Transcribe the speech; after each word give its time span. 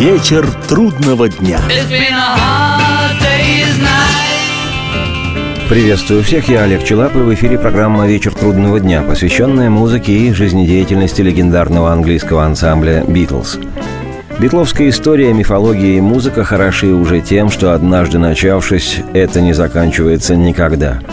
Вечер 0.00 0.50
трудного 0.66 1.28
дня. 1.28 1.60
Приветствую 5.68 6.22
всех, 6.22 6.48
я 6.48 6.62
Олег 6.62 6.84
Челап, 6.84 7.14
и 7.16 7.18
в 7.18 7.34
эфире 7.34 7.58
программа 7.58 8.06
«Вечер 8.06 8.32
трудного 8.32 8.80
дня», 8.80 9.02
посвященная 9.02 9.68
музыке 9.68 10.12
и 10.12 10.32
жизнедеятельности 10.32 11.20
легендарного 11.20 11.92
английского 11.92 12.46
ансамбля 12.46 13.04
«Битлз». 13.06 13.58
Битловская 14.38 14.88
история, 14.88 15.34
мифология 15.34 15.98
и 15.98 16.00
музыка 16.00 16.44
хороши 16.44 16.94
уже 16.94 17.20
тем, 17.20 17.50
что 17.50 17.74
однажды 17.74 18.16
начавшись, 18.16 19.00
это 19.12 19.42
не 19.42 19.52
заканчивается 19.52 20.34
никогда– 20.34 21.00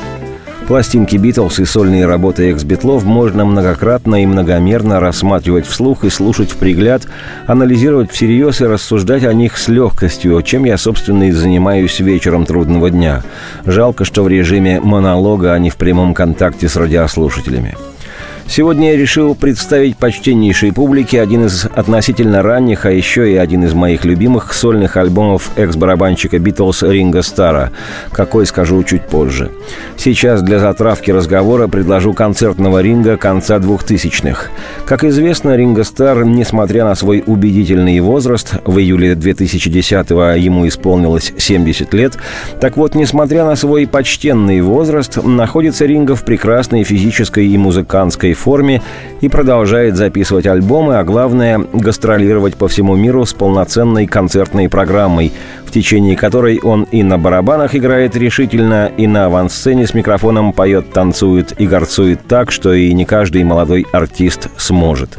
Пластинки 0.68 1.16
«Битлз» 1.16 1.60
и 1.60 1.66
сольные 1.66 2.06
работы 2.06 2.52
экс-битлов 2.52 3.06
можно 3.06 3.46
многократно 3.46 4.22
и 4.22 4.26
многомерно 4.26 5.00
рассматривать 5.00 5.66
вслух 5.66 6.04
и 6.04 6.10
слушать 6.10 6.52
в 6.52 6.58
пригляд, 6.58 7.08
анализировать 7.46 8.12
всерьез 8.12 8.60
и 8.60 8.66
рассуждать 8.66 9.24
о 9.24 9.34
них 9.34 9.58
с 9.58 9.70
легкостью, 9.70 10.42
чем 10.42 10.66
я, 10.66 10.78
собственно, 10.78 11.30
и 11.30 11.32
занимаюсь 11.32 12.02
вечером 12.02 12.46
трудного 12.46 12.90
дня. 12.90 13.24
Жалко, 13.66 14.04
что 14.04 14.24
в 14.24 14.28
режиме 14.28 14.82
монолога, 14.82 15.54
а 15.54 15.60
не 15.60 15.70
в 15.70 15.78
прямом 15.78 16.14
контакте 16.14 16.68
с 16.68 16.76
радиослушателями. 16.76 17.78
Сегодня 18.50 18.92
я 18.92 18.98
решил 18.98 19.36
представить 19.36 19.98
почтеннейшей 19.98 20.72
публике 20.72 21.22
один 21.22 21.46
из 21.46 21.66
относительно 21.66 22.42
ранних, 22.42 22.86
а 22.86 22.92
еще 22.92 23.32
и 23.32 23.36
один 23.36 23.66
из 23.66 23.74
моих 23.74 24.06
любимых 24.06 24.54
сольных 24.54 24.96
альбомов 24.96 25.52
экс-барабанщика 25.58 26.40
Битлз 26.40 26.82
Ринга 26.82 27.24
Стара, 27.24 27.72
какой 28.12 28.46
скажу 28.46 28.82
чуть 28.84 29.04
позже. 29.04 29.52
Сейчас 29.98 30.42
для 30.42 30.60
затравки 30.60 31.12
разговора 31.12 31.68
предложу 31.68 32.14
концертного 32.14 32.82
ринга 32.82 33.18
конца 33.18 33.60
двухтысячных. 33.60 34.50
Как 34.86 35.04
известно, 35.04 35.56
Ринга 35.56 35.84
Стар, 35.84 36.24
несмотря 36.24 36.86
на 36.86 36.96
свой 36.96 37.24
убедительный 37.28 38.00
возраст, 38.00 38.56
в 38.66 38.80
июле 38.80 39.14
2010-го 39.14 40.40
ему 40.40 40.68
исполнилось 40.68 41.34
70 41.38 41.94
лет, 41.94 42.18
так 42.62 42.78
вот, 42.78 42.96
несмотря 42.96 43.44
на 43.44 43.58
свой 43.58 43.88
почтенный 43.88 44.62
возраст, 44.62 45.18
находится 45.22 45.86
Ринга 45.86 46.16
в 46.16 46.24
прекрасной 46.24 46.84
физической 46.84 47.46
и 47.46 47.58
музыкантской 47.58 48.37
форме 48.38 48.82
и 49.22 49.30
продолжает 49.30 49.96
записывать 49.96 50.48
альбомы, 50.48 50.98
а 50.98 51.04
главное– 51.04 51.60
гастролировать 51.74 52.56
по 52.56 52.68
всему 52.68 52.96
миру 52.96 53.26
с 53.26 53.34
полноценной 53.34 54.08
концертной 54.08 54.70
программой, 54.70 55.32
в 55.68 55.72
течение 55.72 56.16
которой 56.16 56.60
он 56.60 56.84
и 56.84 57.04
на 57.04 57.18
барабанах 57.18 57.76
играет 57.76 58.16
решительно, 58.16 58.90
и 58.98 59.06
на 59.06 59.26
авансцене 59.26 59.86
с 59.86 59.94
микрофоном 59.94 60.54
поет, 60.54 60.94
танцует 60.94 61.54
и 61.60 61.68
горцует 61.68 62.22
так, 62.26 62.52
что 62.52 62.74
и 62.74 62.94
не 62.94 63.04
каждый 63.04 63.44
молодой 63.44 63.86
артист 63.92 64.48
сможет. 64.58 65.18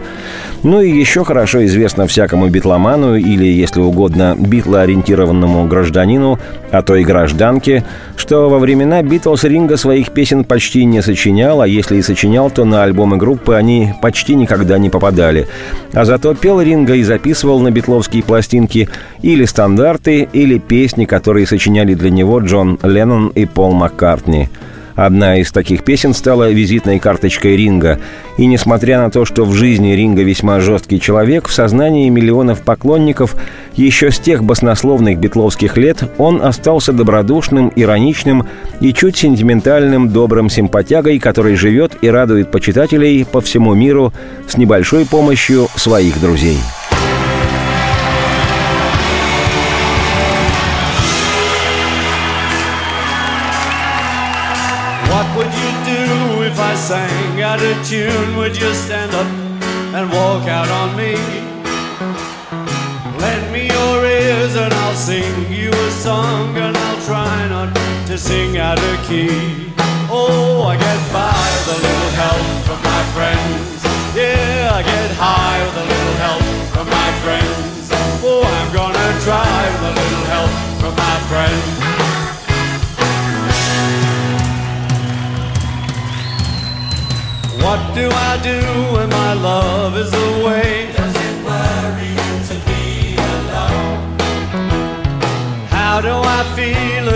Ну 0.62 0.80
и 0.80 0.90
еще 0.90 1.22
хорошо 1.22 1.64
известно 1.66 2.06
всякому 2.06 2.48
битломану 2.48 3.14
или, 3.14 3.44
если 3.44 3.80
угодно, 3.80 4.34
битлоориентированному 4.38 5.66
гражданину, 5.68 6.38
а 6.72 6.82
то 6.82 6.96
и 6.96 7.04
гражданке, 7.04 7.84
что 8.16 8.48
во 8.48 8.58
времена 8.58 9.02
Битлз 9.02 9.44
Ринга 9.44 9.76
своих 9.76 10.10
песен 10.10 10.44
почти 10.44 10.84
не 10.84 11.00
сочинял, 11.00 11.60
а 11.60 11.68
если 11.68 11.96
и 11.96 12.02
сочинял, 12.02 12.50
то 12.50 12.64
на 12.64 12.82
альбомы 12.82 13.16
группы 13.16 13.54
они 13.54 13.94
почти 14.02 14.34
никогда 14.34 14.78
не 14.78 14.90
попадали. 14.90 15.46
А 15.92 16.04
зато 16.04 16.34
пел 16.34 16.60
Ринга 16.60 16.94
и 16.94 17.04
записывал 17.04 17.60
на 17.60 17.70
битловские 17.70 18.22
пластинки 18.22 18.88
или 19.22 19.44
стандарты, 19.44 20.28
или 20.42 20.58
песни, 20.58 21.04
которые 21.04 21.46
сочиняли 21.46 21.94
для 21.94 22.10
него 22.10 22.40
Джон 22.40 22.78
Леннон 22.82 23.28
и 23.28 23.44
Пол 23.44 23.72
Маккартни– 23.72 24.48
Одна 24.98 25.36
из 25.36 25.52
таких 25.52 25.84
песен 25.84 26.12
стала 26.12 26.50
визитной 26.50 26.98
карточкой 26.98 27.56
Ринга. 27.56 28.00
И 28.36 28.46
несмотря 28.46 28.98
на 28.98 29.12
то, 29.12 29.24
что 29.24 29.44
в 29.44 29.54
жизни 29.54 29.92
Ринга 29.92 30.24
весьма 30.24 30.58
жесткий 30.58 31.00
человек, 31.00 31.46
в 31.46 31.52
сознании 31.52 32.08
миллионов 32.08 32.62
поклонников 32.62 33.36
еще 33.76 34.10
с 34.10 34.18
тех 34.18 34.42
баснословных 34.42 35.20
битловских 35.20 35.76
лет 35.76 36.02
он 36.18 36.42
остался 36.42 36.92
добродушным, 36.92 37.72
ироничным 37.76 38.48
и 38.80 38.92
чуть 38.92 39.16
сентиментальным 39.16 40.08
добрым 40.08 40.50
симпатягой, 40.50 41.20
который 41.20 41.54
живет 41.54 41.92
и 42.00 42.10
радует 42.10 42.50
почитателей 42.50 43.24
по 43.24 43.40
всему 43.40 43.74
миру 43.74 44.12
с 44.48 44.56
небольшой 44.56 45.06
помощью 45.06 45.68
своих 45.76 46.20
друзей. 46.20 46.58
Tune, 57.84 58.36
would 58.36 58.56
you 58.56 58.72
stand 58.74 59.12
up 59.14 59.26
and 59.94 60.10
walk 60.10 60.48
out 60.48 60.68
on 60.68 60.96
me? 60.96 61.14
Lend 63.18 63.52
me 63.52 63.66
your 63.68 64.04
ears 64.04 64.56
and 64.56 64.72
I'll 64.72 64.94
sing 64.94 65.52
you 65.52 65.70
a 65.70 65.90
song, 65.90 66.56
and 66.56 66.76
I'll 66.76 67.02
try 67.04 67.48
not 67.48 67.74
to 68.06 68.18
sing 68.18 68.58
out 68.58 68.78
of 68.78 69.06
key. 69.06 69.72
Oh, 70.10 70.62
I 70.66 70.76
get 70.76 71.12
by 71.12 71.44
with 71.54 71.76
a 71.76 71.80
little 71.86 72.12
help 72.22 72.46
from 72.66 72.80
my 72.82 73.02
friends. 73.14 73.84
Yeah, 74.16 74.70
I 74.72 74.82
get 74.82 75.10
high 75.16 75.58
with 75.64 75.76
a 75.76 75.86
little 75.92 76.16
help 76.24 76.42
from 76.72 76.86
my 76.88 77.10
friends. 77.22 77.90
Oh, 78.24 78.42
I'm 78.42 78.72
gonna 78.72 79.08
try 79.22 79.68
with 79.72 79.90
a 79.90 79.94
little 80.00 80.24
help 80.32 80.50
from 80.80 80.94
my 80.96 81.16
friends. 81.28 82.07
What 87.64 87.94
do 87.94 88.08
I 88.10 88.38
do 88.42 88.60
when 88.94 89.08
my 89.10 89.32
love 89.34 89.96
is 89.96 90.12
away? 90.12 90.92
Does 90.96 91.14
it 91.26 91.44
worry 91.44 92.10
you 92.20 92.32
to 92.50 92.56
be 92.68 93.16
alone? 93.16 94.18
How 95.68 96.00
do 96.00 96.14
I 96.38 96.40
feel 96.56 97.07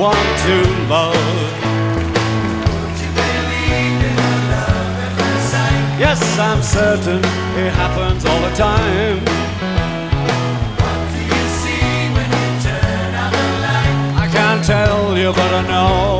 someone 0.00 0.14
to 0.46 0.56
love. 0.88 1.14
Yes, 5.98 6.38
I'm 6.38 6.62
certain 6.62 7.18
it 7.18 7.72
happens 7.74 8.24
all 8.24 8.40
the 8.40 8.54
time. 8.56 9.18
What 10.80 11.00
do 11.12 11.20
you 11.32 11.42
see 11.60 12.08
when 12.14 12.28
you 12.38 12.48
turn 12.64 13.12
the 13.16 13.46
light? 13.64 14.24
I 14.24 14.28
can't 14.32 14.64
tell 14.64 15.18
you, 15.18 15.32
but 15.32 15.52
I 15.52 15.62
know 15.68 16.19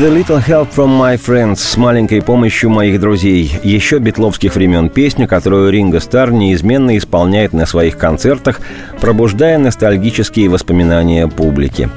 With 0.00 0.08
a 0.08 0.14
little 0.14 0.38
help 0.38 0.70
from 0.72 0.98
my 0.98 1.18
friends, 1.18 1.56
с 1.56 1.76
маленькой 1.76 2.22
помощью 2.22 2.70
моих 2.70 2.98
друзей, 3.00 3.52
еще 3.62 3.98
битловских 3.98 4.54
времен 4.54 4.88
песня, 4.88 5.26
которую 5.26 5.70
Ринго 5.70 6.00
Стар 6.00 6.32
неизменно 6.32 6.96
исполняет 6.96 7.52
на 7.52 7.66
своих 7.66 7.98
концертах, 7.98 8.62
пробуждая 9.00 9.58
ностальгические 9.58 10.48
воспоминания 10.48 11.26
публики. 11.26 11.88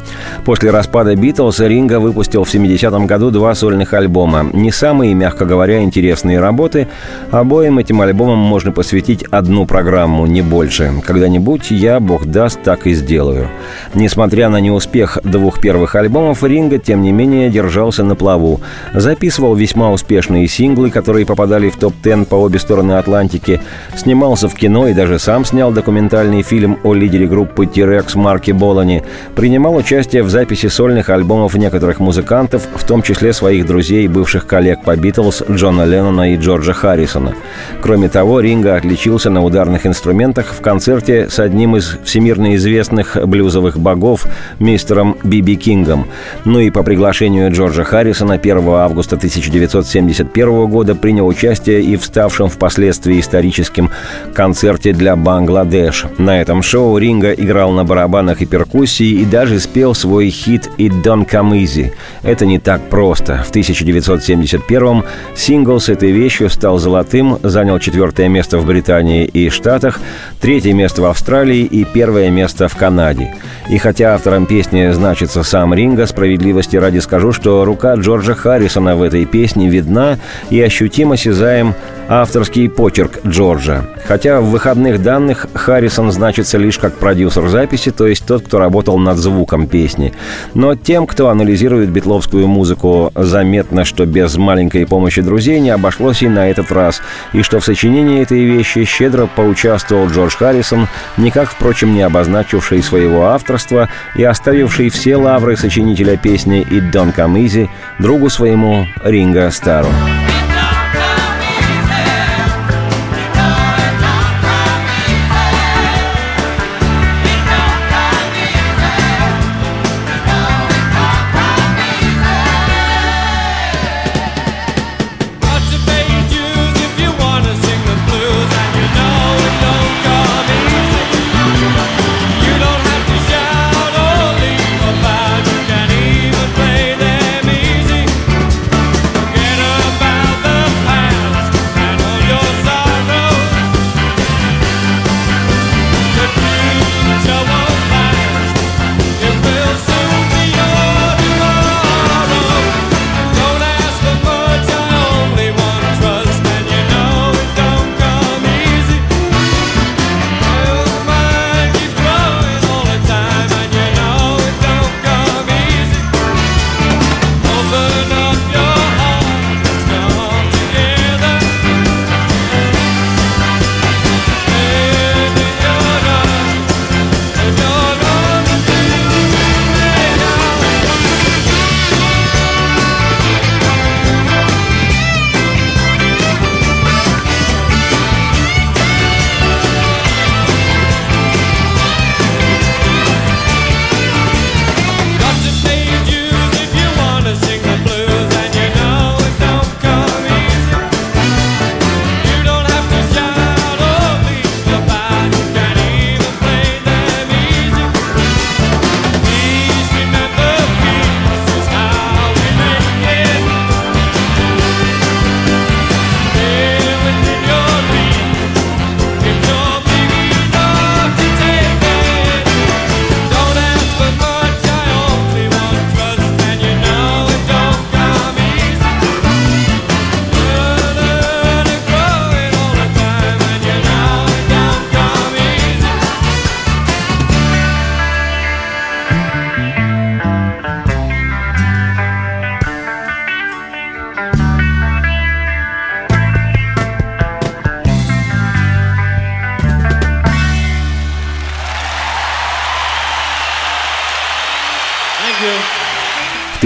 После 0.45 0.71
распада 0.71 1.15
Битлз 1.15 1.59
Ринго 1.59 1.99
выпустил 1.99 2.43
в 2.43 2.53
70-м 2.53 3.05
году 3.05 3.31
два 3.31 3.53
сольных 3.55 3.93
альбома. 3.93 4.49
Не 4.53 4.71
самые, 4.71 5.13
мягко 5.13 5.45
говоря, 5.45 5.83
интересные 5.83 6.39
работы. 6.39 6.87
Обоим 7.31 7.79
этим 7.79 8.01
альбомам 8.01 8.39
можно 8.39 8.71
посвятить 8.71 9.23
одну 9.23 9.65
программу, 9.65 10.25
не 10.25 10.41
больше. 10.41 10.91
Когда-нибудь 11.05 11.71
я, 11.71 11.99
бог 11.99 12.25
даст, 12.25 12.61
так 12.63 12.87
и 12.87 12.93
сделаю. 12.93 13.49
Несмотря 13.93 14.49
на 14.49 14.59
неуспех 14.59 15.19
двух 15.23 15.59
первых 15.59 15.95
альбомов, 15.95 16.43
Ринго, 16.43 16.77
тем 16.77 17.01
не 17.01 17.11
менее, 17.11 17.49
держал 17.49 17.73
держался 17.83 18.03
на 18.03 18.15
плаву, 18.15 18.61
записывал 18.93 19.55
весьма 19.55 19.91
успешные 19.91 20.47
синглы, 20.47 20.89
которые 20.89 21.25
попадали 21.25 21.69
в 21.69 21.77
топ-10 21.77 22.25
по 22.25 22.35
обе 22.35 22.59
стороны 22.59 22.93
Атлантики, 22.93 23.59
снимался 23.95 24.47
в 24.47 24.55
кино 24.55 24.87
и 24.87 24.93
даже 24.93 25.19
сам 25.19 25.43
снял 25.43 25.71
документальный 25.71 26.43
фильм 26.43 26.77
о 26.83 26.92
лидере 26.93 27.27
группы 27.27 27.65
T-Rex 27.65 28.17
Марке 28.17 28.53
Болани, 28.53 29.03
принимал 29.35 29.75
участие 29.75 30.23
в 30.23 30.29
записи 30.29 30.67
сольных 30.67 31.09
альбомов 31.09 31.55
некоторых 31.55 31.99
музыкантов, 31.99 32.67
в 32.75 32.85
том 32.85 33.01
числе 33.01 33.33
своих 33.33 33.65
друзей 33.65 34.05
и 34.05 34.07
бывших 34.07 34.45
коллег 34.47 34.83
по 34.83 34.95
Битлз 34.95 35.43
Джона 35.49 35.85
Леннона 35.85 36.33
и 36.33 36.37
Джорджа 36.37 36.73
Харрисона. 36.73 37.33
Кроме 37.81 38.09
того, 38.09 38.39
Ринга 38.39 38.75
отличился 38.75 39.29
на 39.29 39.43
ударных 39.43 39.85
инструментах 39.85 40.53
в 40.53 40.61
концерте 40.61 41.29
с 41.29 41.39
одним 41.39 41.75
из 41.75 41.97
всемирно 42.03 42.55
известных 42.55 43.17
блюзовых 43.25 43.77
богов, 43.77 44.25
мистером 44.59 45.17
Биби 45.23 45.55
Кингом. 45.55 46.07
Ну 46.45 46.59
и 46.59 46.69
по 46.69 46.83
приглашению 46.83 47.51
Джорджа 47.51 47.83
Харрисона 47.83 48.35
1 48.35 48.67
августа 48.69 49.15
1971 49.15 50.67
года 50.67 50.95
принял 50.95 51.27
участие 51.27 51.81
и 51.81 51.95
в 51.95 52.03
ставшем 52.03 52.49
впоследствии 52.49 53.19
историческим 53.19 53.89
концерте 54.33 54.93
для 54.93 55.15
Бангладеш. 55.15 56.05
На 56.17 56.41
этом 56.41 56.61
шоу 56.61 56.82
Ринга 56.97 57.33
играл 57.33 57.71
на 57.71 57.83
барабанах 57.83 58.41
и 58.41 58.45
перкуссии 58.45 59.21
и 59.21 59.25
даже 59.25 59.59
спел 59.59 59.95
свой 59.95 60.29
хит 60.29 60.69
«It 60.77 61.01
Don't 61.03 61.27
Come 61.27 61.53
Easy». 61.63 61.91
Это 62.21 62.45
не 62.45 62.59
так 62.59 62.89
просто. 62.89 63.43
В 63.43 63.51
1971-м 63.51 65.03
сингл 65.35 65.79
с 65.79 65.89
этой 65.89 66.11
вещью 66.11 66.49
стал 66.49 66.77
золотым, 66.77 67.39
занял 67.41 67.79
четвертое 67.79 68.27
место 68.27 68.59
в 68.59 68.65
Британии 68.65 69.25
и 69.25 69.49
Штатах, 69.49 69.99
третье 70.39 70.73
место 70.73 71.01
в 71.01 71.05
Австралии 71.05 71.63
и 71.63 71.83
первое 71.85 72.29
место 72.29 72.67
в 72.67 72.75
Канаде. 72.75 73.33
И 73.69 73.77
хотя 73.77 74.13
автором 74.13 74.45
песни 74.45 74.91
значится 74.91 75.41
сам 75.43 75.73
Ринга, 75.73 76.05
справедливости 76.05 76.75
ради 76.75 76.99
скажу, 76.99 77.31
что 77.31 77.65
рука 77.65 77.95
Джорджа 77.95 78.35
Харрисона 78.35 78.95
в 78.95 79.01
этой 79.01 79.25
песне 79.25 79.69
видна 79.69 80.19
и 80.49 80.61
ощутимо 80.61 81.15
осязаем 81.23 81.73
авторский 82.09 82.69
почерк 82.69 83.19
Джорджа. 83.25 83.85
Хотя 84.05 84.41
в 84.41 84.45
выходных 84.45 85.01
данных 85.01 85.47
Харрисон 85.53 86.11
значится 86.11 86.57
лишь 86.57 86.72
как 86.77 86.95
продюсер 86.95 87.47
записи, 87.47 87.91
то 87.91 88.07
есть 88.07 88.25
тот, 88.25 88.43
кто 88.43 88.59
работал 88.59 88.97
над 88.97 89.17
звуком 89.17 89.67
песни. 89.67 90.13
Но 90.53 90.75
тем, 90.75 91.07
кто 91.07 91.29
анализирует 91.29 91.89
битловскую 91.89 92.47
музыку, 92.47 93.11
заметно, 93.15 93.85
что 93.85 94.05
без 94.05 94.35
маленькой 94.37 94.85
помощи 94.85 95.21
друзей 95.21 95.59
не 95.59 95.69
обошлось 95.69 96.21
и 96.21 96.29
на 96.29 96.49
этот 96.49 96.71
раз, 96.71 97.01
и 97.33 97.41
что 97.41 97.59
в 97.59 97.65
сочинении 97.65 98.21
этой 98.21 98.43
вещи 98.43 98.83
щедро 98.85 99.27
поучаствовал 99.33 100.07
Джордж 100.07 100.35
Харрисон, 100.37 100.87
никак, 101.17 101.49
впрочем, 101.49 101.93
не 101.93 102.01
обозначивший 102.01 102.81
своего 102.83 103.27
авторства 103.27 103.89
и 104.15 104.23
оставивший 104.23 104.89
все 104.89 105.15
лавры 105.15 105.57
сочинителя 105.57 106.17
песни 106.17 106.65
«It 106.69 106.91
Don't 106.91 107.15
Come 107.15 107.43
Easy» 107.43 107.69
другу 107.99 108.29
своему 108.29 108.85
Ринго 109.03 109.49
Стару. 109.51 109.89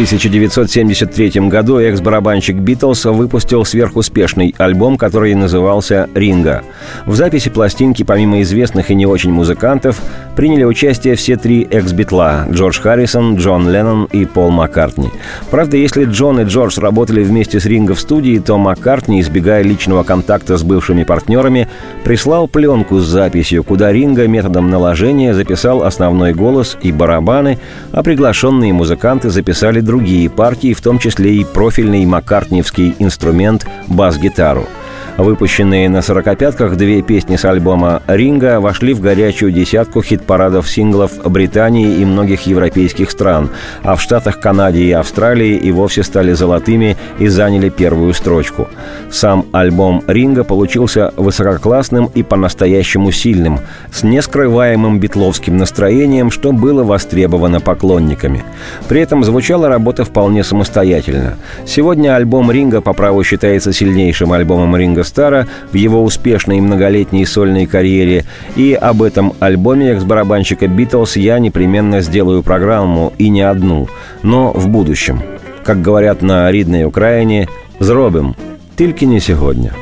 1973 0.08 1.50
году 1.50 1.80
экс-барабанщик 1.80 2.56
Битлз 2.56 3.04
выпустил 3.06 3.66
сверхуспешный 3.66 4.56
альбом, 4.58 4.98
который 4.98 5.36
назывался 5.36 6.10
«Ринга». 6.16 6.64
В 7.06 7.16
записи 7.16 7.50
пластинки, 7.50 8.04
помимо 8.04 8.42
известных 8.42 8.92
и 8.92 8.96
не 8.96 9.06
очень 9.06 9.32
музыкантов, 9.32 10.02
приняли 10.36 10.64
участие 10.64 11.16
все 11.16 11.36
три 11.36 11.68
экс-битла– 11.70 12.46
Джордж 12.52 12.80
Харрисон, 12.80 13.38
Джон 13.38 13.70
Леннон 13.70 14.06
и 14.06 14.26
Пол 14.26 14.52
Маккартни. 14.52 15.10
Правда, 15.50 15.78
если 15.78 16.06
Джон 16.06 16.42
и 16.42 16.44
Джордж 16.44 16.80
работали 16.80 17.24
вместе 17.24 17.60
с 17.60 17.66
Ринго 17.66 17.96
в 17.96 18.00
студии, 18.00 18.38
то 18.40 18.58
Маккартни, 18.58 19.22
избегая 19.22 19.64
личного 19.64 20.04
контакта 20.04 20.58
с 20.58 20.64
бывшими 20.64 21.04
партнерами, 21.04 21.68
прислал 22.04 22.48
пленку 22.48 23.00
с 23.00 23.06
записью, 23.06 23.64
куда 23.64 23.92
Ринго 23.92 24.28
методом 24.28 24.70
наложения 24.70 25.34
записал 25.34 25.84
основной 25.84 26.34
голос 26.34 26.78
и 26.82 26.92
барабаны, 26.92 27.58
а 27.92 28.04
приглашенные 28.04 28.74
музыканты 28.74 29.30
записали 29.30 29.80
другие 29.80 30.30
партии, 30.30 30.74
в 30.74 30.82
том 30.82 31.00
числе 31.00 31.36
и 31.36 31.44
профильный 31.46 32.06
маккартниевский 32.06 32.96
инструмент 33.00 33.66
бас-гитару– 33.88 34.66
Выпущенные 35.18 35.90
на 35.90 36.04
сорокопятках 36.04 36.78
две 36.78 37.02
песни 37.02 37.38
с 37.38 37.46
альбома 37.46 38.04
«Ринга» 38.06 38.60
вошли 38.60 38.94
в 38.94 39.02
горячую 39.02 39.52
десятку 39.52 40.04
хит-парадов 40.04 40.70
синглов 40.70 41.12
Британии 41.26 41.98
и 41.98 42.06
многих 42.06 42.46
европейских 42.46 43.10
стран, 43.10 43.50
а 43.82 43.96
в 43.96 44.02
Штатах 44.02 44.40
Канаде 44.40 44.84
и 44.84 44.92
Австралии 44.92 45.56
и 45.56 45.72
вовсе 45.72 46.04
стали 46.04 46.34
золотыми 46.34 46.98
и 47.18 47.28
заняли 47.30 47.70
первую 47.70 48.14
строчку. 48.14 48.68
Сам 49.10 49.48
альбом 49.54 50.04
«Ринга» 50.06 50.44
получился 50.44 51.12
высококлассным 51.18 52.12
и 52.14 52.22
по-настоящему 52.22 53.12
сильным, 53.12 53.60
с 53.92 54.04
нескрываемым 54.04 55.00
битловским 55.00 55.58
настроением, 55.58 56.30
что 56.30 56.52
было 56.52 56.84
востребовано 56.84 57.60
поклонниками. 57.60 58.44
При 58.88 59.02
этом 59.02 59.24
звучала 59.24 59.68
работа 59.68 60.06
вполне 60.06 60.44
самостоятельно. 60.44 61.38
Сегодня 61.66 62.16
альбом 62.16 62.52
«Ринга» 62.52 62.82
по 62.82 62.94
праву 62.94 63.24
считается 63.24 63.74
сильнейшим 63.74 64.32
альбомом 64.32 64.78
«Ринга 64.78 65.07
Стара 65.08 65.48
в 65.72 65.76
его 65.76 66.04
успешной 66.04 66.60
многолетней 66.60 67.26
сольной 67.26 67.66
карьере, 67.66 68.26
и 68.56 68.74
об 68.74 69.02
этом 69.02 69.34
альбоме 69.40 69.92
экс-барабанщика 69.92 70.68
«Битлз» 70.68 71.16
я 71.16 71.40
непременно 71.40 72.02
сделаю 72.02 72.44
программу, 72.44 73.14
и 73.18 73.30
не 73.30 73.42
одну, 73.42 73.88
но 74.22 74.52
в 74.52 74.68
будущем. 74.68 75.22
Как 75.64 75.82
говорят 75.82 76.22
на 76.22 76.52
ридной 76.52 76.86
Украине, 76.86 77.48
«Зробим, 77.80 78.36
только 78.76 79.06
не 79.06 79.20
сегодня». 79.20 79.74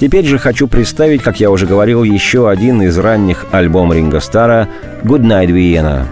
Теперь 0.00 0.24
же 0.24 0.38
хочу 0.38 0.68
представить, 0.68 1.22
как 1.22 1.40
я 1.40 1.50
уже 1.50 1.66
говорил, 1.66 2.04
еще 2.04 2.48
один 2.48 2.82
из 2.82 2.96
ранних 2.98 3.46
альбом 3.50 3.92
Ринга 3.92 4.20
Стара 4.20 4.68
«Good 5.02 5.22
Night 5.22 5.48
Vienna». 5.48 6.06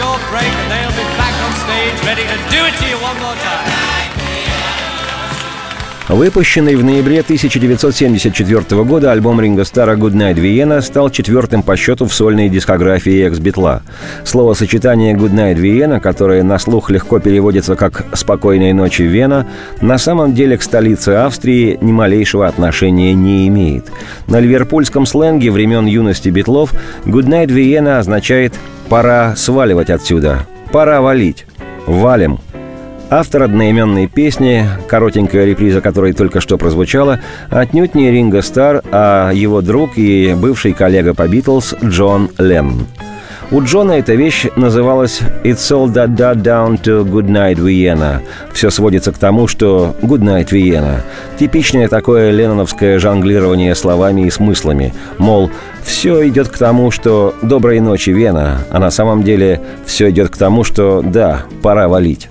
your 0.00 0.16
break 0.32 0.48
and 0.48 0.68
they'll 0.72 0.96
be 0.96 1.04
back 1.20 1.34
on 1.44 1.52
stage 1.60 1.96
ready 2.08 2.24
to 2.24 2.36
do 2.48 2.64
it 2.64 2.74
to 2.80 2.88
you 2.88 2.96
one 3.04 3.18
more 3.20 3.36
time. 3.36 4.19
Выпущенный 6.10 6.74
в 6.74 6.82
ноябре 6.82 7.20
1974 7.20 8.82
года 8.82 9.12
альбом 9.12 9.40
Ринга 9.40 9.64
Стара 9.64 9.96
«Good 9.96 10.14
Night 10.14 10.34
Vienna» 10.34 10.80
стал 10.82 11.08
четвертым 11.08 11.62
по 11.62 11.76
счету 11.76 12.06
в 12.06 12.12
сольной 12.12 12.48
дискографии 12.48 13.24
экс-битла. 13.28 13.82
Словосочетание 14.24 15.14
«Good 15.14 15.30
Night 15.30 15.54
Vienna», 15.54 16.00
которое 16.00 16.42
на 16.42 16.58
слух 16.58 16.90
легко 16.90 17.20
переводится 17.20 17.76
как 17.76 18.06
«Спокойной 18.12 18.72
ночи, 18.72 19.02
Вена», 19.02 19.46
на 19.80 19.98
самом 19.98 20.34
деле 20.34 20.58
к 20.58 20.62
столице 20.62 21.10
Австрии 21.10 21.78
ни 21.80 21.92
малейшего 21.92 22.48
отношения 22.48 23.14
не 23.14 23.46
имеет. 23.46 23.86
На 24.26 24.40
ливерпульском 24.40 25.06
сленге 25.06 25.52
времен 25.52 25.86
юности 25.86 26.28
битлов 26.28 26.72
«Good 27.04 27.26
Night 27.26 27.50
Vienna» 27.50 28.00
означает 28.00 28.52
«пора 28.88 29.36
сваливать 29.36 29.90
отсюда», 29.90 30.40
«пора 30.72 31.02
валить», 31.02 31.46
«валим», 31.86 32.40
Автор 33.12 33.42
одноименной 33.42 34.06
песни, 34.06 34.64
коротенькая 34.86 35.44
реприза 35.44 35.80
которой 35.80 36.12
только 36.12 36.40
что 36.40 36.56
прозвучала, 36.58 37.18
отнюдь 37.50 37.96
не 37.96 38.08
Ринго 38.08 38.40
Стар, 38.40 38.84
а 38.92 39.32
его 39.32 39.62
друг 39.62 39.98
и 39.98 40.32
бывший 40.38 40.72
коллега 40.74 41.12
по 41.12 41.26
«Битлз» 41.26 41.74
Джон 41.82 42.30
Леннон. 42.38 42.86
У 43.50 43.60
Джона 43.64 43.92
эта 43.92 44.14
вещь 44.14 44.46
называлась 44.54 45.22
«It's 45.42 45.72
all 45.72 45.92
that 45.92 46.14
that 46.16 46.42
down 46.42 46.80
to 46.82 47.04
Good 47.04 47.26
Night 47.26 47.56
Vienna». 47.56 48.20
Все 48.52 48.70
сводится 48.70 49.10
к 49.10 49.18
тому, 49.18 49.48
что 49.48 49.96
«Good 50.02 50.20
Night 50.20 50.50
Vienna»— 50.50 51.00
типичное 51.40 51.88
такое 51.88 52.30
ленноновское 52.30 53.00
жонглирование 53.00 53.74
словами 53.74 54.20
и 54.20 54.30
смыслами. 54.30 54.94
Мол, 55.18 55.50
все 55.82 56.28
идет 56.28 56.46
к 56.46 56.56
тому, 56.56 56.92
что 56.92 57.34
«Доброй 57.42 57.80
ночи, 57.80 58.10
Вена», 58.10 58.58
а 58.70 58.78
на 58.78 58.92
самом 58.92 59.24
деле 59.24 59.60
все 59.84 60.10
идет 60.10 60.30
к 60.30 60.36
тому, 60.36 60.62
что 60.62 61.02
«Да, 61.04 61.42
пора 61.60 61.88
валить». 61.88 62.28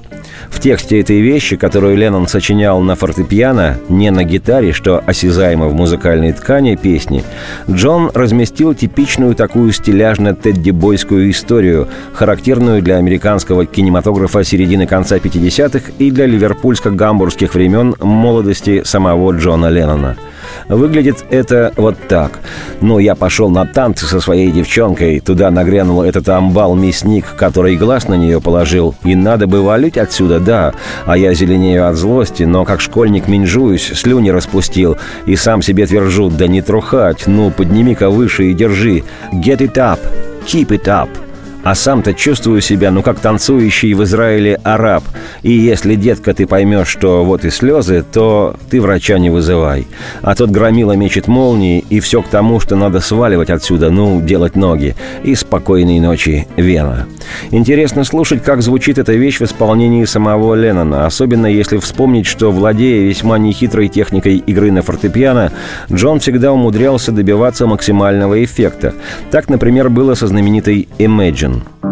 В 0.50 0.60
тексте 0.60 1.00
этой 1.00 1.22
вещи, 1.22 1.55
которую 1.55 1.98
Леннон 1.98 2.27
сочинял 2.27 2.79
на 2.81 2.96
фортепиано, 2.96 3.77
не 3.89 4.12
на 4.12 4.24
гитаре, 4.24 4.74
что 4.74 5.03
осязаемо 5.05 5.67
в 5.67 5.74
музыкальной 5.74 6.34
ткани 6.34 6.75
песни, 6.75 7.24
Джон 7.69 8.12
разместил 8.13 8.74
типичную 8.74 9.36
такую 9.36 9.72
стиляжно-тедди-бойскую 9.72 11.29
историю, 11.29 11.88
характерную 12.13 12.81
для 12.81 12.98
американского 12.98 13.65
кинематографа 13.65 14.43
середины-конца 14.43 15.17
50-х 15.17 15.91
и 16.00 16.12
для 16.12 16.25
ливерпульско-гамбургских 16.25 17.53
времен 17.53 17.96
молодости 18.00 18.84
самого 18.84 19.31
Джона 19.34 19.67
Леннона– 19.67 20.15
Выглядит 20.67 21.25
это 21.29 21.73
вот 21.75 21.95
так. 22.07 22.39
Ну, 22.81 22.99
я 22.99 23.15
пошел 23.15 23.49
на 23.49 23.65
танцы 23.65 24.05
со 24.05 24.19
своей 24.19 24.51
девчонкой, 24.51 25.19
туда 25.19 25.51
нагрянул 25.51 26.03
этот 26.03 26.29
амбал-мясник, 26.29 27.25
который 27.35 27.75
глаз 27.75 28.07
на 28.07 28.15
нее 28.15 28.41
положил, 28.41 28.95
и 29.03 29.15
надо 29.15 29.47
бы 29.47 29.61
валить 29.61 29.97
отсюда, 29.97 30.39
да. 30.39 30.73
А 31.05 31.17
я 31.17 31.33
зеленею 31.33 31.87
от 31.87 31.95
злости, 31.95 32.43
но 32.43 32.65
как 32.65 32.81
школьник 32.81 33.27
минжуюсь, 33.27 33.91
слюни 33.95 34.29
распустил, 34.29 34.97
и 35.25 35.35
сам 35.35 35.61
себе 35.61 35.85
твержу, 35.85 36.29
да 36.29 36.47
не 36.47 36.61
трухать, 36.61 37.27
ну, 37.27 37.51
подними-ка 37.51 38.09
выше 38.09 38.51
и 38.51 38.53
держи. 38.53 39.03
Get 39.33 39.59
it 39.59 39.73
up, 39.73 39.99
keep 40.45 40.67
it 40.67 40.85
up– 40.85 41.09
а 41.63 41.75
сам-то 41.75 42.13
чувствую 42.13 42.61
себя, 42.61 42.91
ну, 42.91 43.01
как 43.03 43.19
танцующий 43.19 43.93
в 43.93 44.03
Израиле 44.03 44.59
араб. 44.63 45.03
И 45.43 45.51
если, 45.51 45.95
детка, 45.95 46.33
ты 46.33 46.45
поймешь, 46.45 46.87
что 46.87 47.23
вот 47.25 47.45
и 47.45 47.49
слезы, 47.49 48.03
то 48.11 48.55
ты 48.69 48.81
врача 48.81 49.19
не 49.19 49.29
вызывай. 49.29 49.87
А 50.21 50.35
тот 50.35 50.49
громила 50.51 50.93
мечет 50.93 51.27
молнии, 51.27 51.83
и 51.89 51.99
все 51.99 52.21
к 52.21 52.27
тому, 52.27 52.59
что 52.59 52.75
надо 52.75 52.99
сваливать 52.99 53.49
отсюда, 53.49 53.89
ну, 53.89 54.21
делать 54.21 54.55
ноги. 54.55 54.95
И 55.23 55.35
спокойной 55.35 55.99
ночи, 55.99 56.47
Вена. 56.55 57.07
Интересно 57.51 58.03
слушать, 58.03 58.43
как 58.43 58.61
звучит 58.61 58.97
эта 58.97 59.13
вещь 59.13 59.39
в 59.39 59.43
исполнении 59.43 60.05
самого 60.05 60.55
Леннона, 60.55 61.05
особенно 61.05 61.47
если 61.47 61.77
вспомнить, 61.77 62.25
что, 62.25 62.51
владея 62.51 63.07
весьма 63.07 63.37
нехитрой 63.37 63.87
техникой 63.87 64.37
игры 64.37 64.71
на 64.71 64.81
фортепиано, 64.81 65.51
Джон 65.91 66.19
всегда 66.19 66.53
умудрялся 66.53 67.11
добиваться 67.11 67.67
максимального 67.67 68.43
эффекта. 68.43 68.93
Так, 69.31 69.49
например, 69.49 69.89
было 69.89 70.13
со 70.13 70.27
знаменитой 70.27 70.87
«Imagine». 70.97 71.48
Christian. 71.49 71.88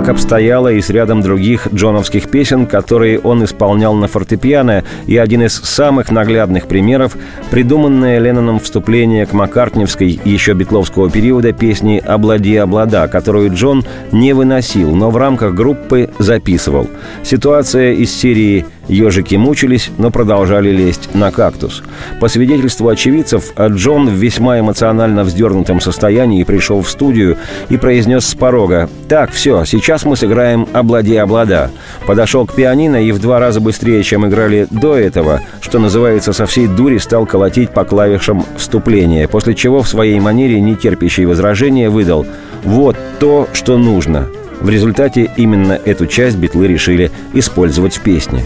Так 0.00 0.08
обстояло 0.08 0.72
и 0.72 0.80
с 0.80 0.88
рядом 0.88 1.20
других 1.20 1.68
джоновских 1.74 2.30
песен, 2.30 2.64
которые 2.64 3.20
он 3.20 3.44
исполнял 3.44 3.92
на 3.94 4.08
фортепиано, 4.08 4.82
и 5.06 5.18
один 5.18 5.42
из 5.42 5.52
самых 5.52 6.10
наглядных 6.10 6.68
примеров– 6.68 7.18
придуманное 7.50 8.18
Ленноном 8.18 8.60
вступление 8.60 9.26
к 9.26 9.34
Маккартневской 9.34 10.18
еще 10.24 10.54
битловского 10.54 11.10
периода 11.10 11.52
песни 11.52 12.02
«Облади, 12.02 12.54
облада», 12.54 13.08
которую 13.08 13.54
Джон 13.54 13.84
не 14.10 14.32
выносил, 14.32 14.96
но 14.96 15.10
в 15.10 15.18
рамках 15.18 15.52
группы 15.54 16.08
записывал. 16.18 16.88
Ситуация 17.22 17.92
из 17.92 18.10
серии 18.10 18.64
Ежики 18.88 19.36
мучились, 19.36 19.90
но 19.98 20.10
продолжали 20.10 20.70
лезть 20.70 21.14
на 21.14 21.30
кактус. 21.30 21.82
По 22.20 22.28
свидетельству 22.28 22.88
очевидцев, 22.88 23.52
Джон 23.58 24.08
в 24.08 24.12
весьма 24.12 24.58
эмоционально 24.58 25.22
вздернутом 25.24 25.80
состоянии 25.80 26.42
пришел 26.44 26.82
в 26.82 26.90
студию 26.90 27.36
и 27.68 27.76
произнес 27.76 28.26
с 28.26 28.34
порога 28.34 28.88
«Так, 29.08 29.30
все, 29.30 29.64
сейчас 29.64 30.04
мы 30.04 30.16
сыграем 30.16 30.66
«Облади-облада». 30.72 31.70
Подошел 32.06 32.46
к 32.46 32.54
пианино 32.54 33.02
и 33.02 33.12
в 33.12 33.20
два 33.20 33.38
раза 33.38 33.60
быстрее, 33.60 34.02
чем 34.02 34.26
играли 34.26 34.66
до 34.70 34.96
этого, 34.96 35.40
что 35.60 35.78
называется, 35.78 36.32
со 36.32 36.46
всей 36.46 36.66
дури 36.66 36.98
стал 36.98 37.26
колотить 37.26 37.70
по 37.70 37.84
клавишам 37.84 38.44
вступления, 38.56 39.28
после 39.28 39.54
чего 39.54 39.82
в 39.82 39.88
своей 39.88 40.18
манере, 40.18 40.60
не 40.60 40.74
терпящей 40.74 41.26
возражения, 41.26 41.90
выдал 41.90 42.26
«Вот 42.64 42.96
то, 43.18 43.48
что 43.52 43.78
нужно». 43.78 44.26
В 44.60 44.68
результате 44.68 45.30
именно 45.36 45.72
эту 45.72 46.06
часть 46.06 46.36
битлы 46.36 46.66
решили 46.66 47.10
использовать 47.32 47.96
в 47.96 48.02
песне. 48.02 48.44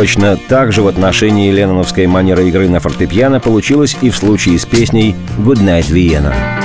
Точно 0.00 0.38
так 0.38 0.72
же 0.72 0.80
в 0.80 0.86
отношении 0.86 1.52
ленноновской 1.52 2.06
манеры 2.06 2.48
игры 2.48 2.70
на 2.70 2.80
фортепиано 2.80 3.38
получилось 3.38 3.98
и 4.00 4.08
в 4.08 4.16
случае 4.16 4.58
с 4.58 4.64
песней 4.64 5.14
«Good 5.36 5.58
Night, 5.58 5.90
Vienna». 5.90 6.59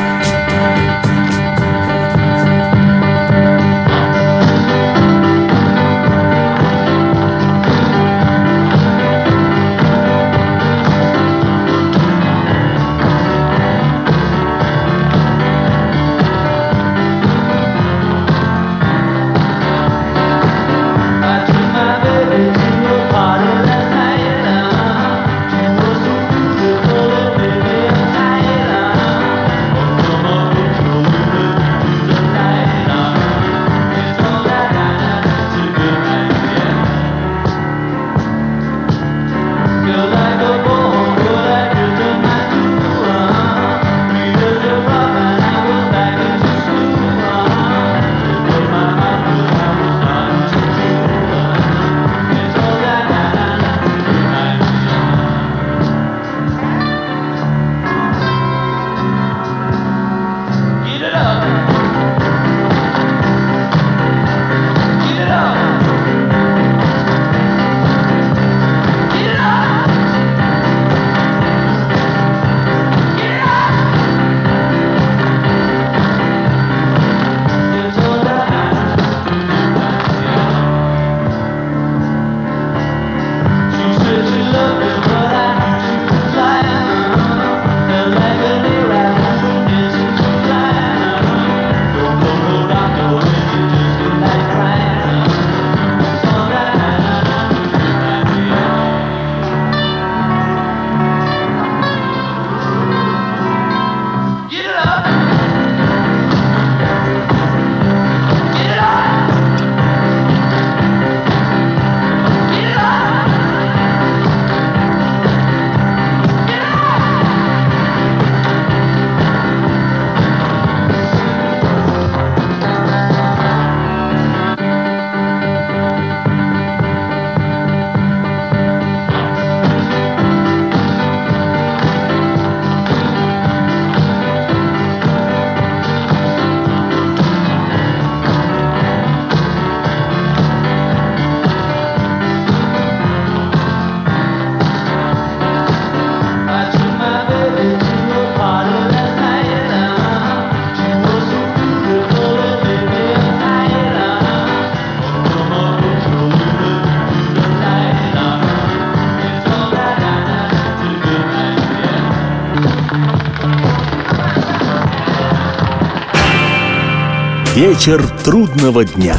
Вечер 167.65 167.99
трудного 168.23 168.85
дня. 168.85 169.15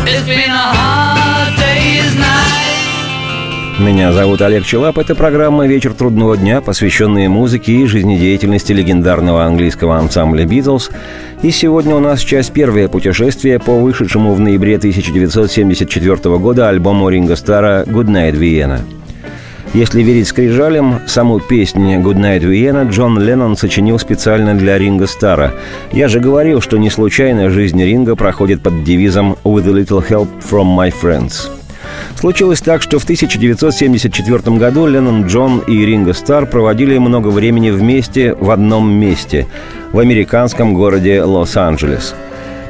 Меня 3.81 4.13
зовут 4.13 4.41
Олег 4.41 4.65
Челап. 4.65 4.99
Это 4.99 5.17
программа 5.17 5.67
«Вечер 5.67 5.93
трудного 5.95 6.37
дня», 6.37 6.61
посвященная 6.61 7.29
музыке 7.29 7.73
и 7.73 7.87
жизнедеятельности 7.87 8.71
легендарного 8.71 9.43
английского 9.43 9.97
ансамбля 9.99 10.47
«Битлз». 10.47 10.91
И 11.43 11.51
сегодня 11.51 11.97
у 11.97 11.99
нас 11.99 12.21
часть 12.21 12.53
первое 12.53 12.87
путешествие 12.87 13.59
по 13.59 13.81
вышедшему 13.81 14.33
в 14.33 14.39
ноябре 14.39 14.77
1974 14.77 16.39
года 16.39 16.69
альбому 16.69 17.09
Ринга 17.09 17.35
Стара 17.35 17.83
«Good 17.85 18.07
Night, 18.07 18.39
Vienna». 18.39 18.81
Если 19.77 20.03
верить 20.03 20.27
скрижалям, 20.27 21.03
саму 21.07 21.39
песню 21.39 22.01
«Good 22.01 22.17
Night 22.17 22.41
Vienna» 22.41 22.91
Джон 22.91 23.21
Леннон 23.21 23.59
сочинил 23.59 23.99
специально 23.99 24.55
для 24.55 24.79
Ринга 24.79 25.07
Стара. 25.07 25.53
Я 25.93 26.09
же 26.09 26.19
говорил, 26.19 26.63
что 26.63 26.79
не 26.79 26.89
случайно 26.89 27.51
жизнь 27.51 27.85
Ринга 27.85 28.17
проходит 28.17 28.63
под 28.63 28.85
девизом 28.85 29.37
«With 29.45 29.69
a 29.69 29.79
little 29.79 30.03
help 30.03 30.29
from 30.41 30.75
my 30.75 30.91
friends». 30.91 31.51
Случилось 32.19 32.63
так, 32.63 32.81
что 32.81 32.99
в 32.99 33.05
1974 33.05 34.57
году 34.57 34.87
Леннон 34.87 35.27
Джон 35.27 35.59
и 35.59 35.85
Ринго 35.85 36.15
Стар 36.15 36.47
проводили 36.47 36.97
много 36.97 37.29
времени 37.29 37.69
вместе 37.69 38.33
в 38.33 38.51
одном 38.51 38.91
месте– 38.91 39.47
в 39.93 39.99
американском 39.99 40.73
городе 40.73 41.23
Лос-Анджелес– 41.23 42.15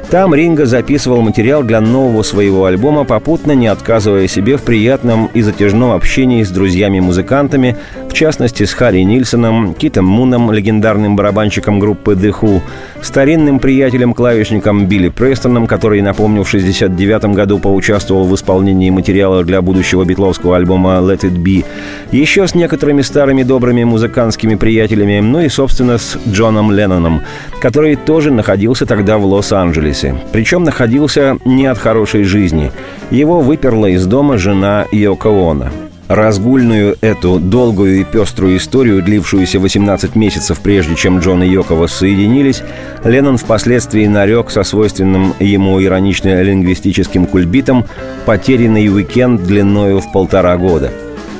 там 0.09 0.33
Ринго 0.33 0.65
записывал 0.65 1.21
материал 1.21 1.63
для 1.63 1.81
нового 1.81 2.23
своего 2.23 2.65
альбома, 2.65 3.03
попутно 3.03 3.51
не 3.51 3.67
отказывая 3.67 4.27
себе 4.27 4.57
в 4.57 4.63
приятном 4.63 5.29
и 5.33 5.41
затяжном 5.41 5.91
общении 5.91 6.43
с 6.43 6.49
друзьями-музыкантами, 6.49 7.77
частности 8.17 8.63
с 8.63 8.73
Харри 8.73 9.01
Нильсоном, 9.01 9.75
Китом 9.75 10.05
Муном, 10.05 10.51
легендарным 10.51 11.15
барабанщиком 11.15 11.79
группы 11.79 12.13
The 12.13 12.33
Who, 12.41 12.61
старинным 13.03 13.59
приятелем-клавишником 13.59 14.87
Билли 14.87 15.09
Престоном, 15.09 15.67
который, 15.67 16.01
напомню, 16.01 16.43
в 16.43 16.47
1969 16.47 17.35
году 17.35 17.59
поучаствовал 17.59 18.25
в 18.25 18.33
исполнении 18.33 18.89
материала 18.89 19.43
для 19.43 19.61
будущего 19.61 20.03
битловского 20.03 20.55
альбома 20.55 20.93
Let 20.93 21.21
It 21.21 21.37
Be, 21.37 21.63
еще 22.11 22.47
с 22.47 22.55
некоторыми 22.55 23.03
старыми 23.03 23.43
добрыми 23.43 23.83
музыкантскими 23.83 24.55
приятелями, 24.55 25.19
ну 25.19 25.41
и, 25.41 25.47
собственно, 25.47 25.99
с 25.99 26.17
Джоном 26.27 26.71
Ленноном, 26.71 27.21
который 27.61 27.95
тоже 27.95 28.31
находился 28.31 28.87
тогда 28.87 29.19
в 29.19 29.25
Лос-Анджелесе. 29.25 30.15
Причем 30.31 30.63
находился 30.63 31.37
не 31.45 31.67
от 31.67 31.77
хорошей 31.77 32.23
жизни. 32.23 32.71
Его 33.11 33.41
выперла 33.41 33.85
из 33.85 34.07
дома 34.07 34.39
жена 34.39 34.85
Йоко 34.91 35.29
Оно. 35.29 35.67
Разгульную 36.07 36.97
эту 37.01 37.37
долгую 37.37 37.99
и 37.99 38.03
пеструю 38.05 38.57
историю, 38.57 39.01
длившуюся 39.01 39.59
18 39.59 40.15
месяцев 40.15 40.59
прежде, 40.61 40.95
чем 40.95 41.19
Джон 41.19 41.43
и 41.43 41.47
Йоко 41.47 41.75
воссоединились, 41.75 42.61
Леннон 43.03 43.37
впоследствии 43.37 44.05
нарек 44.07 44.49
со 44.49 44.63
свойственным 44.63 45.33
ему 45.39 45.81
иронично-лингвистическим 45.81 47.25
кульбитом 47.25 47.85
«потерянный 48.25 48.87
уикенд 48.87 49.43
длиною 49.43 49.99
в 49.99 50.11
полтора 50.13 50.55
года». 50.57 50.91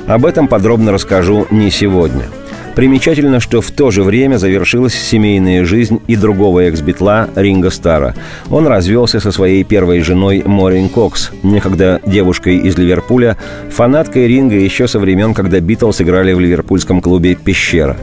Об 0.06 0.26
этом 0.26 0.48
подробно 0.48 0.92
расскажу 0.92 1.48
не 1.50 1.72
сегодня– 1.72 2.24
Примечательно, 2.78 3.40
что 3.40 3.60
в 3.62 3.72
то 3.72 3.90
же 3.90 4.04
время 4.04 4.38
завершилась 4.38 4.94
семейная 4.94 5.66
жизнь 5.66 6.00
и 6.06 6.16
другого 6.16 6.60
экс-битла 6.60 7.28
Ринга 7.36 7.72
Стара. 7.72 8.14
Он 8.52 8.68
развелся 8.68 9.20
со 9.20 9.32
своей 9.32 9.64
первой 9.64 10.02
женой 10.02 10.44
Морин 10.46 10.88
Кокс, 10.88 11.32
некогда 11.42 12.00
девушкой 12.06 12.58
из 12.58 12.78
Ливерпуля, 12.78 13.36
фанаткой 13.72 14.28
Ринга 14.28 14.58
еще 14.58 14.88
со 14.88 15.00
времен, 15.00 15.34
когда 15.34 15.60
Битлз 15.60 16.02
играли 16.02 16.34
в 16.34 16.40
ливерпульском 16.40 17.02
клубе 17.02 17.34
«Пещера». 17.34 17.98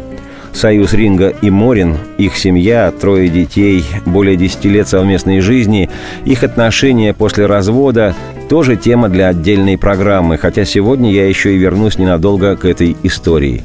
Союз 0.53 0.93
Ринга 0.93 1.29
и 1.29 1.51
Морин, 1.51 1.97
их 2.19 2.37
семья, 2.37 2.91
трое 2.91 3.29
детей, 3.29 3.85
более 4.07 4.35
10 4.37 4.65
лет 4.65 4.89
совместной 4.89 5.39
жизни, 5.39 5.89
их 6.25 6.43
отношения 6.43 7.15
после 7.15 7.47
развода 7.47 8.17
тоже 8.49 8.77
тема 8.77 9.09
для 9.09 9.29
отдельной 9.29 9.77
программы, 9.79 10.39
хотя 10.39 10.65
сегодня 10.65 11.13
я 11.13 11.29
еще 11.29 11.55
и 11.55 11.59
вернусь 11.59 11.99
ненадолго 11.99 12.57
к 12.57 12.65
этой 12.65 12.97
истории. 13.03 13.63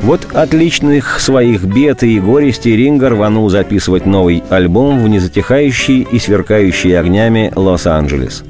Вот 0.00 0.26
отличных 0.34 1.20
своих 1.20 1.64
бед 1.64 2.02
и 2.02 2.20
горестей 2.20 2.76
Ринга 2.76 3.10
рванул 3.10 3.48
записывать 3.48 4.06
новый 4.06 4.42
альбом 4.50 5.02
в 5.02 5.08
незатихающий 5.08 6.02
и 6.02 6.18
сверкающий 6.18 6.98
огнями 6.98 7.52
Лос-Анджелес. 7.54 8.44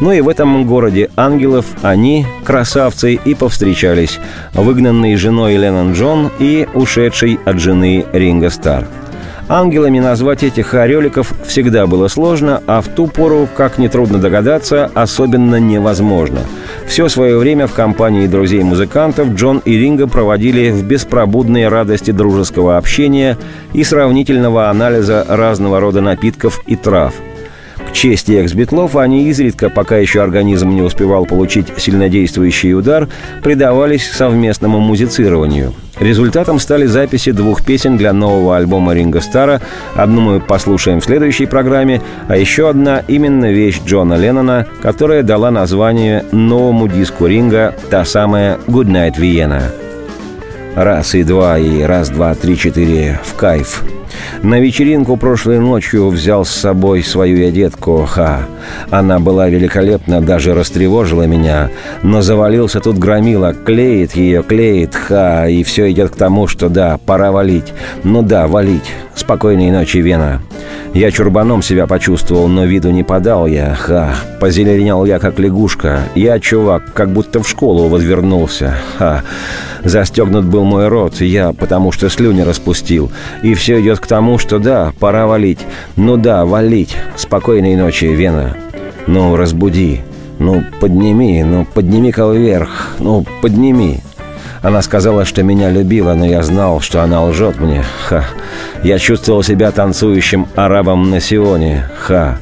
Ну 0.00 0.12
и 0.12 0.20
в 0.20 0.28
этом 0.28 0.66
городе 0.66 1.10
ангелов 1.16 1.66
они, 1.82 2.26
красавцы, 2.44 3.14
и 3.14 3.34
повстречались, 3.34 4.18
выгнанные 4.54 5.16
женой 5.16 5.56
Леннон 5.56 5.92
Джон 5.92 6.30
и 6.38 6.66
ушедшей 6.74 7.38
от 7.44 7.60
жены 7.60 8.04
Ринга 8.12 8.50
Стар– 8.50 8.86
Ангелами 9.48 10.00
назвать 10.00 10.42
этих 10.42 10.74
ореликов 10.74 11.32
всегда 11.46 11.86
было 11.86 12.08
сложно, 12.08 12.62
а 12.66 12.80
в 12.80 12.88
ту 12.88 13.06
пору, 13.06 13.48
как 13.56 13.78
нетрудно 13.78 14.18
догадаться, 14.18 14.90
особенно 14.92 15.60
невозможно. 15.60 16.40
Все 16.86 17.08
свое 17.08 17.38
время 17.38 17.68
в 17.68 17.72
компании 17.72 18.26
друзей-музыкантов 18.26 19.34
Джон 19.34 19.62
и 19.64 19.76
Ринга 19.76 20.08
проводили 20.08 20.70
в 20.70 20.84
беспробудной 20.84 21.68
радости 21.68 22.10
дружеского 22.10 22.76
общения 22.76 23.38
и 23.72 23.84
сравнительного 23.84 24.68
анализа 24.68 25.24
разного 25.28 25.78
рода 25.78 26.00
напитков 26.00 26.60
и 26.66 26.74
трав– 26.74 27.14
чести 27.96 28.32
экс-битлов 28.32 28.94
они 28.94 29.26
изредка, 29.28 29.70
пока 29.70 29.96
еще 29.96 30.22
организм 30.22 30.68
не 30.68 30.82
успевал 30.82 31.24
получить 31.24 31.66
сильнодействующий 31.78 32.74
удар, 32.74 33.08
предавались 33.42 34.08
совместному 34.10 34.80
музицированию. 34.80 35.72
Результатом 35.98 36.58
стали 36.58 36.84
записи 36.84 37.32
двух 37.32 37.64
песен 37.64 37.96
для 37.96 38.12
нового 38.12 38.58
альбома 38.58 38.92
Ринга 38.92 39.22
Стара. 39.22 39.62
Одну 39.94 40.20
мы 40.20 40.40
послушаем 40.40 41.00
в 41.00 41.04
следующей 41.04 41.46
программе, 41.46 42.02
а 42.28 42.36
еще 42.36 42.68
одна 42.68 43.02
именно 43.08 43.50
вещь 43.50 43.80
Джона 43.86 44.14
Леннона, 44.14 44.66
которая 44.82 45.22
дала 45.22 45.50
название 45.50 46.22
новому 46.32 46.88
диску 46.88 47.26
Ринга, 47.26 47.74
та 47.88 48.04
самая 48.04 48.58
«Good 48.66 48.88
Night 48.88 49.16
Vienna». 49.18 49.62
Раз 50.74 51.14
и 51.14 51.22
два, 51.22 51.58
и 51.58 51.80
раз, 51.80 52.10
два, 52.10 52.34
три, 52.34 52.58
четыре, 52.58 53.18
в 53.24 53.34
кайф– 53.34 53.82
на 54.42 54.60
вечеринку 54.60 55.16
прошлой 55.16 55.58
ночью 55.58 56.08
взял 56.08 56.44
с 56.44 56.50
собой 56.50 57.02
свою 57.02 57.38
я 57.38 57.50
детку, 57.50 58.06
ха. 58.08 58.40
Она 58.90 59.18
была 59.18 59.48
великолепна, 59.48 60.20
даже 60.20 60.54
растревожила 60.54 61.22
меня. 61.22 61.70
Но 62.02 62.22
завалился 62.22 62.80
тут 62.80 62.98
громила, 62.98 63.54
клеит 63.54 64.16
ее, 64.16 64.42
клеит, 64.42 64.94
ха. 64.94 65.48
И 65.48 65.62
все 65.62 65.90
идет 65.90 66.10
к 66.10 66.16
тому, 66.16 66.46
что 66.46 66.68
да, 66.68 66.98
пора 67.04 67.32
валить. 67.32 67.72
Ну 68.04 68.22
да, 68.22 68.46
валить. 68.46 68.90
Спокойной 69.16 69.70
ночи, 69.70 69.96
Вена. 69.96 70.42
Я 70.92 71.10
чурбаном 71.10 71.62
себя 71.62 71.86
почувствовал, 71.86 72.48
но 72.48 72.64
виду 72.64 72.90
не 72.90 73.02
подал 73.02 73.46
я. 73.46 73.74
Ха, 73.74 74.14
позеленел 74.40 75.04
я, 75.04 75.18
как 75.18 75.38
лягушка. 75.38 76.00
Я, 76.14 76.38
чувак, 76.38 76.92
как 76.92 77.10
будто 77.10 77.42
в 77.42 77.48
школу 77.48 77.88
возвернулся. 77.88 78.76
Ха, 78.98 79.22
застегнут 79.82 80.44
был 80.44 80.64
мой 80.64 80.88
рот, 80.88 81.20
я 81.20 81.52
потому 81.52 81.92
что 81.92 82.10
слюни 82.10 82.42
распустил. 82.42 83.10
И 83.42 83.54
все 83.54 83.80
идет 83.80 84.00
к 84.00 84.06
тому, 84.06 84.38
что 84.38 84.58
да, 84.58 84.92
пора 85.00 85.26
валить. 85.26 85.60
Ну 85.96 86.16
да, 86.16 86.44
валить. 86.44 86.96
Спокойной 87.16 87.74
ночи, 87.74 88.04
Вена. 88.04 88.56
Ну, 89.06 89.34
разбуди. 89.36 90.02
Ну, 90.38 90.62
подними, 90.80 91.42
ну, 91.42 91.64
подними-ка 91.64 92.28
вверх. 92.28 92.90
Ну, 92.98 93.24
подними. 93.40 94.00
Она 94.66 94.82
сказала, 94.82 95.24
что 95.24 95.44
меня 95.44 95.70
любила, 95.70 96.14
но 96.14 96.26
я 96.26 96.42
знал, 96.42 96.80
что 96.80 97.00
она 97.00 97.22
лжет 97.22 97.60
мне. 97.60 97.84
Ха. 98.08 98.24
Я 98.82 98.98
чувствовал 98.98 99.44
себя 99.44 99.70
танцующим 99.70 100.48
арабом 100.56 101.08
на 101.08 101.20
Сионе. 101.20 101.88
Ха. 101.96 102.36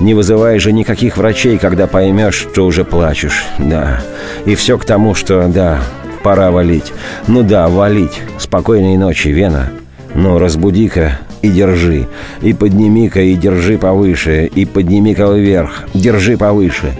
Не 0.00 0.14
вызывай 0.14 0.58
же 0.58 0.72
никаких 0.72 1.18
врачей, 1.18 1.58
когда 1.58 1.86
поймешь, 1.86 2.46
что 2.50 2.64
уже 2.64 2.86
плачешь. 2.86 3.44
Да. 3.58 4.00
И 4.46 4.54
все 4.54 4.78
к 4.78 4.86
тому, 4.86 5.14
что, 5.14 5.48
да, 5.48 5.80
пора 6.22 6.50
валить. 6.50 6.94
Ну 7.26 7.42
да, 7.42 7.68
валить. 7.68 8.22
Спокойной 8.38 8.96
ночи, 8.96 9.28
Вена. 9.28 9.68
Ну, 10.14 10.38
разбуди-ка 10.38 11.18
и 11.42 11.50
держи. 11.50 12.08
И 12.40 12.54
подними-ка 12.54 13.20
и 13.20 13.34
держи 13.34 13.76
повыше. 13.76 14.46
И 14.46 14.64
подними-ка 14.64 15.26
вверх. 15.26 15.84
Держи 15.92 16.38
повыше. 16.38 16.94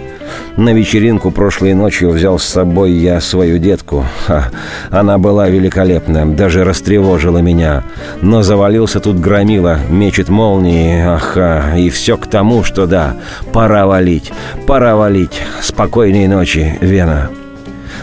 На 0.57 0.73
вечеринку 0.73 1.31
прошлой 1.31 1.73
ночью 1.73 2.09
взял 2.09 2.39
с 2.39 2.43
собой 2.43 2.91
я 2.91 3.21
свою 3.21 3.59
детку. 3.59 4.05
Ха, 4.25 4.49
она 4.89 5.17
была 5.17 5.49
великолепна, 5.49 6.25
даже 6.25 6.63
растревожила 6.63 7.37
меня. 7.39 7.83
Но 8.21 8.43
завалился 8.43 8.99
тут 8.99 9.19
громила, 9.19 9.77
мечет 9.89 10.29
молнии, 10.29 11.01
аха, 11.05 11.73
и 11.77 11.89
все 11.89 12.17
к 12.17 12.27
тому, 12.27 12.63
что 12.63 12.87
да, 12.87 13.15
пора 13.53 13.85
валить, 13.85 14.31
пора 14.65 14.95
валить. 14.95 15.41
Спокойной 15.61 16.27
ночи, 16.27 16.77
Вена. 16.81 17.29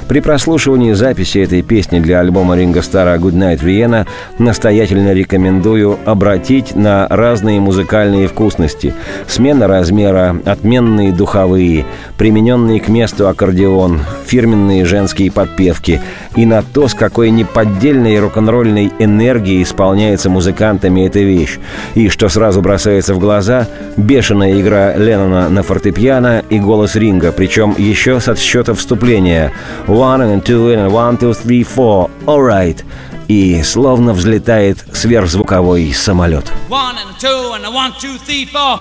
При 0.08 0.20
прослушивании 0.20 0.92
записи 0.92 1.38
этой 1.38 1.62
песни 1.62 1.98
для 1.98 2.20
альбома 2.20 2.56
Ринга 2.56 2.82
Стара 2.82 3.16
«Good 3.16 3.32
Night 3.32 3.62
Vienna» 3.62 4.06
настоятельно 4.38 5.14
рекомендую 5.14 5.98
обратить 6.04 6.76
на 6.76 7.06
разные 7.08 7.58
музыкальные 7.58 8.28
вкусности. 8.28 8.92
Смена 9.26 9.66
размера, 9.66 10.36
отменные 10.44 11.10
духовые, 11.10 11.86
примененные 12.18 12.80
к 12.80 12.88
месту 12.88 13.28
аккордеон, 13.28 14.00
фирменные 14.26 14.84
женские 14.84 15.32
подпевки 15.32 16.02
и 16.36 16.44
на 16.44 16.62
то, 16.62 16.86
с 16.86 16.94
какой 16.94 17.30
неподдельной 17.30 18.18
рок-н-ролльной 18.18 18.92
энергией 18.98 19.62
исполняется 19.62 20.28
музыкантами 20.28 21.06
эта 21.06 21.20
вещь. 21.20 21.58
И, 21.94 22.10
что 22.10 22.28
сразу 22.28 22.60
бросается 22.60 23.14
в 23.14 23.18
глаза, 23.18 23.68
бешеная 23.96 24.60
игра 24.60 24.94
Леннона 24.96 25.48
на 25.48 25.62
фортепиано 25.62 26.42
и 26.50 26.58
голос 26.58 26.94
Ринга, 26.94 27.32
причем 27.32 27.74
еще 27.78 28.20
с 28.20 28.28
отсчета 28.28 28.74
вступления– 28.74 29.50
One 29.94 30.22
and 30.22 30.44
two 30.44 30.72
and 30.72 30.92
one, 30.92 31.16
two, 31.16 31.32
three, 31.34 31.62
four. 31.62 32.10
Alright. 32.26 32.84
И 33.28 33.62
словно 33.62 34.12
взлетает 34.12 34.84
сверхзвуковой 34.92 35.94
самолет. 35.94 36.50
One 36.68 36.96
and 36.96 37.16
two 37.20 37.54
and 37.54 37.72
one, 37.72 37.92
two, 38.00 38.18
three, 38.18 38.44
four. 38.44 38.80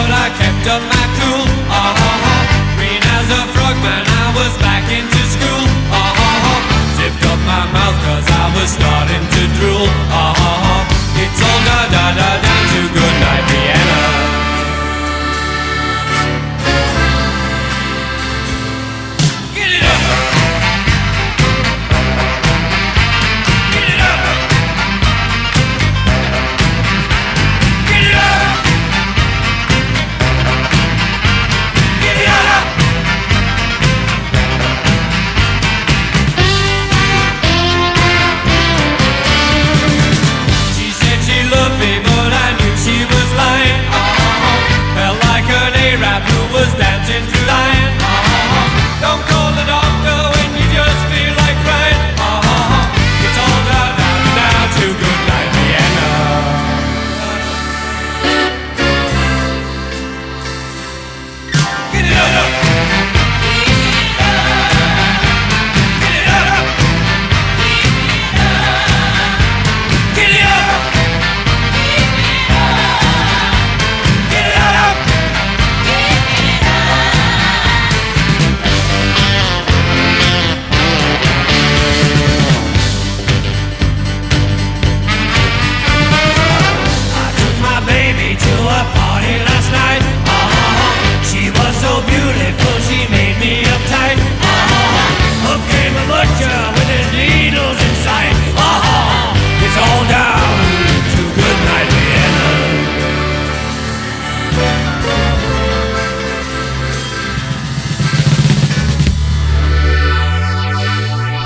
but 0.00 0.10
I 0.24 0.28
kept 0.40 0.64
up 0.74 0.82
my 0.92 1.04
cool. 1.18 1.44
Ah 1.68 1.92
ha 2.00 2.12
ha. 2.24 2.36
Green 2.76 3.02
as 3.16 3.28
a 3.40 3.42
frog 3.52 3.76
when 3.84 4.04
I 4.22 4.26
was 4.38 4.52
back 4.64 4.84
into 4.88 5.20
school. 5.34 5.64
Ah 5.92 6.12
ha 6.20 6.30
ha. 6.44 6.54
Zipped 6.96 7.24
up 7.32 7.40
my 7.52 7.64
mouth 7.76 7.98
cause 8.06 8.28
I 8.42 8.46
was 8.56 8.68
starting 8.78 9.24
to 9.34 9.42
drool. 9.56 9.88
Ah 10.08 10.32
ha 10.40 10.52
ha. 10.64 10.76
It's 11.22 11.40
all 11.48 11.60
da 11.68 11.78
da 11.94 12.04
da 12.18 12.30
da. 12.44 12.49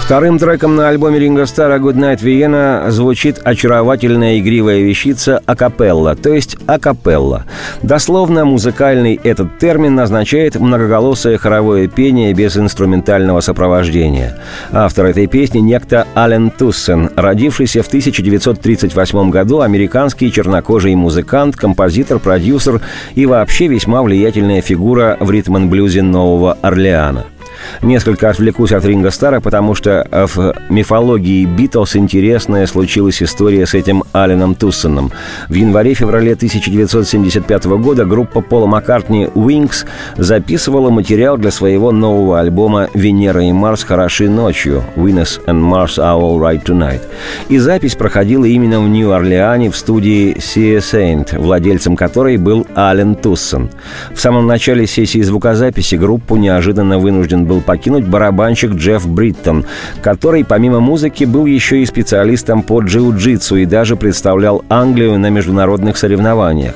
Вторым 0.04 0.38
треком 0.38 0.76
на 0.76 0.90
альбоме 0.90 1.18
Ринго 1.18 1.46
Стара 1.46 1.78
«Good 1.78 1.94
Night 1.94 2.20
Vienna» 2.20 2.90
звучит 2.90 3.40
очаровательная 3.42 4.38
игривая 4.38 4.82
вещица 4.82 5.40
«акапелла», 5.46 6.14
то 6.14 6.34
есть 6.34 6.58
«акапелла». 6.66 7.46
Дословно 7.82 8.44
музыкальный 8.44 9.18
этот 9.24 9.58
термин 9.58 9.98
означает 9.98 10.56
многоголосое 10.60 11.38
хоровое 11.38 11.88
пение 11.88 12.34
без 12.34 12.54
инструментального 12.58 13.40
сопровождения. 13.40 14.36
Автор 14.72 15.06
этой 15.06 15.26
песни– 15.26 15.58
некто 15.60 16.06
Ален 16.14 16.50
Туссен, 16.50 17.08
родившийся 17.16 17.82
в 17.82 17.86
1938 17.86 19.30
году 19.30 19.60
американский 19.60 20.30
чернокожий 20.30 20.94
музыкант, 20.96 21.56
композитор, 21.56 22.18
продюсер 22.18 22.82
и 23.14 23.24
вообще 23.24 23.68
весьма 23.68 24.02
влиятельная 24.02 24.60
фигура 24.60 25.16
в 25.18 25.30
ритм-блюзе 25.30 26.02
Нового 26.02 26.58
Орлеана. 26.60 27.24
Несколько 27.82 28.30
отвлекусь 28.30 28.72
от 28.72 28.84
Ринга 28.84 29.10
Стара, 29.10 29.40
потому 29.40 29.74
что 29.74 30.06
в 30.10 30.54
мифологии 30.70 31.44
Битлз 31.44 31.96
интересная 31.96 32.66
случилась 32.66 33.22
история 33.22 33.66
с 33.66 33.74
этим 33.74 34.04
Аленом 34.12 34.54
Туссоном. 34.54 35.12
В 35.48 35.54
январе-феврале 35.54 36.32
1975 36.32 37.64
года 37.64 38.04
группа 38.04 38.40
Пола 38.40 38.66
Маккартни 38.66 39.26
«Wings» 39.34 39.86
записывала 40.16 40.90
материал 40.90 41.36
для 41.36 41.50
своего 41.50 41.92
нового 41.92 42.40
альбома 42.40 42.88
«Венера 42.94 43.42
и 43.42 43.52
Марс 43.52 43.84
хороши 43.84 44.28
ночью» 44.28 44.82
«Venus 44.96 45.40
and 45.46 45.60
Mars 45.62 45.98
are 45.98 46.20
all 46.20 46.38
right 46.38 46.62
tonight». 46.64 47.00
И 47.48 47.58
запись 47.58 47.94
проходила 47.94 48.44
именно 48.44 48.80
в 48.80 48.88
Нью-Орлеане 48.88 49.70
в 49.70 49.76
студии 49.76 50.36
Sea 50.36 50.78
Saint, 50.78 51.38
владельцем 51.38 51.96
которой 51.96 52.36
был 52.36 52.66
Ален 52.76 53.14
Туссон. 53.14 53.70
В 54.12 54.20
самом 54.20 54.46
начале 54.46 54.86
сессии 54.86 55.22
звукозаписи 55.22 55.94
группу 55.96 56.36
неожиданно 56.36 56.98
вынужден 56.98 57.44
был 57.44 57.53
был 57.54 57.60
покинуть 57.60 58.08
барабанщик 58.08 58.72
Джефф 58.72 59.06
Бриттон, 59.06 59.64
который 60.02 60.44
помимо 60.44 60.80
музыки 60.80 61.22
был 61.22 61.46
еще 61.46 61.82
и 61.82 61.86
специалистом 61.86 62.62
по 62.62 62.80
джиу-джитсу 62.80 63.62
и 63.62 63.64
даже 63.64 63.94
представлял 63.94 64.64
Англию 64.68 65.18
на 65.20 65.30
международных 65.30 65.96
соревнованиях. 65.96 66.74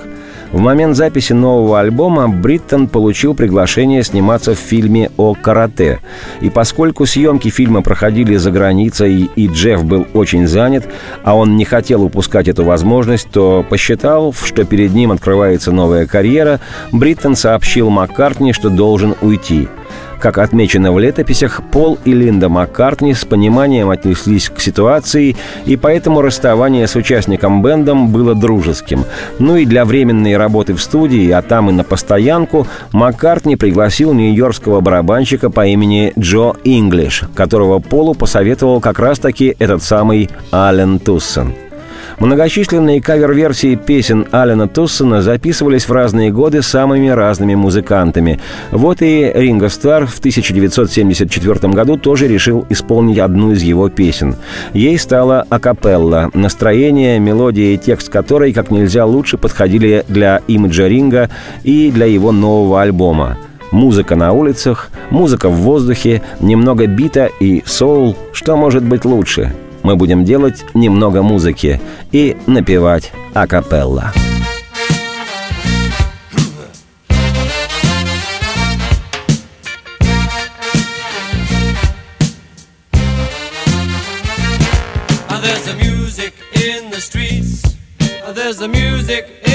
В 0.53 0.61
момент 0.61 0.97
записи 0.97 1.35
нового 1.35 1.79
альбома 1.81 2.29
Бриттон 2.29 2.89
получил 2.89 3.35
приглашение 3.35 4.03
сниматься 4.03 4.55
в 4.55 4.59
фильме 4.59 5.11
о 5.19 5.35
карате. 5.35 5.99
И 6.41 6.49
поскольку 6.49 7.05
съемки 7.05 7.49
фильма 7.49 7.83
проходили 7.83 8.37
за 8.37 8.51
границей, 8.51 9.29
и 9.35 9.49
Джефф 9.49 9.85
был 9.85 10.07
очень 10.15 10.47
занят, 10.47 10.89
а 11.23 11.37
он 11.37 11.57
не 11.57 11.67
хотел 11.67 12.03
упускать 12.03 12.49
эту 12.49 12.65
возможность, 12.65 13.29
то 13.31 13.65
посчитал, 13.69 14.33
что 14.33 14.65
перед 14.65 14.95
ним 14.95 15.13
открывается 15.13 15.71
новая 15.71 16.07
карьера, 16.07 16.61
Бриттон 16.93 17.37
сообщил 17.37 17.91
Маккартни, 17.91 18.55
что 18.55 18.71
должен 18.71 19.17
уйти. 19.21 19.69
Как 20.21 20.39
отмечено 20.39 20.93
в 20.93 20.99
летописях, 20.99 21.63
Пол 21.71 21.99
и 22.05 22.13
Линда 22.13 22.49
Маккартни 22.49 23.15
с 23.15 23.25
пониманием 23.25 23.91
отнеслись 23.91 24.49
к 24.49 24.61
ситуации, 24.61 25.37
и 25.65 25.77
поэтому 25.77 26.23
расставание 26.23 26.89
с 26.89 26.97
участником 26.97 27.63
бендом 27.63 28.09
было 28.09 28.35
дружеским. 28.35 29.05
Ну 29.39 29.57
и 29.57 29.65
для 29.65 29.85
временной 29.85 30.37
работы 30.37 30.75
в 30.75 30.81
студии, 30.81 31.31
а 31.31 31.43
там 31.43 31.71
и 31.71 31.73
на 31.73 31.85
постоянку, 31.85 32.67
Маккартни 32.93 33.55
пригласил 33.57 34.13
нью-йоркского 34.13 34.81
барабанщика 34.81 35.51
по 35.51 35.67
имени 35.67 36.13
Джо 36.19 36.55
Инглиш, 36.65 37.23
которого 37.35 37.79
Полу 37.79 38.15
посоветовал 38.15 38.81
как 38.81 38.99
раз-таки 38.99 39.55
этот 39.59 39.83
самый 39.83 40.31
Ален 40.53 40.99
Туссон. 40.99 41.55
Многочисленные 42.19 43.01
кавер-версии 43.01 43.75
песен 43.77 44.27
Алена 44.31 44.67
Туссона 44.67 45.23
записывались 45.23 45.89
в 45.89 45.93
разные 45.93 46.31
годы 46.31 46.63
самыми 46.63 47.09
разными 47.09 47.55
музыкантами. 47.55 48.41
Вот 48.71 49.03
и 49.03 49.31
Ринго 49.35 49.69
Стар 49.69 50.07
в 50.07 50.19
1974 50.19 51.73
году 51.73 51.97
тоже 51.97 52.27
решил 52.27 52.67
исполнить 52.69 53.19
одну 53.19 53.53
из 53.53 53.63
его 53.63 53.89
песен. 53.89 54.37
Ей 54.73 54.99
стала 54.99 55.47
акапелла, 55.49 56.31
настроение, 56.35 57.19
мелодия 57.19 57.75
и 57.75 57.79
текст 57.79 58.09
которой 58.09 58.53
как 58.53 58.71
нельзя 58.71 59.05
лучше 59.05 59.39
подходили 59.39 60.05
для 60.09 60.41
имиджа 60.49 60.89
Ринга 60.89 61.31
и 61.63 61.91
для 61.91 62.07
его 62.07 62.33
нового 62.33 62.83
альбома. 62.83 63.39
Музыка 63.71 64.17
на 64.17 64.33
улицах, 64.33 64.91
музыка 65.11 65.51
в 65.51 65.57
воздухе, 65.57 66.23
немного 66.41 66.87
бита 66.87 67.29
и 67.39 67.63
соул. 67.67 68.17
Что 68.33 68.57
может 68.57 68.83
быть 68.83 69.05
лучше? 69.05 69.53
Мы 69.89 69.97
будем 69.97 70.23
делать 70.23 70.67
немного 70.75 71.23
музыки 71.23 71.81
и 72.13 72.37
напевать 72.47 73.11
акапелла. 73.33 74.13
There's 88.35 88.59
the 88.59 88.69
music 88.69 89.48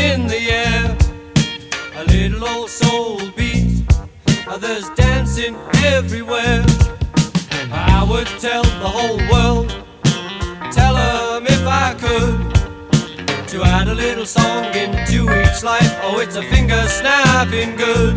add 13.84 13.90
a 13.90 13.96
little 13.96 14.26
song 14.26 14.66
into 14.76 15.24
each 15.42 15.62
life. 15.62 15.92
Oh, 16.04 16.20
it's 16.20 16.38
a 16.38 16.44
finger 16.44 16.82
snapping 16.88 17.76
good. 17.76 18.16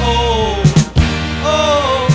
Oh, 0.00 0.62
oh. 1.44 2.08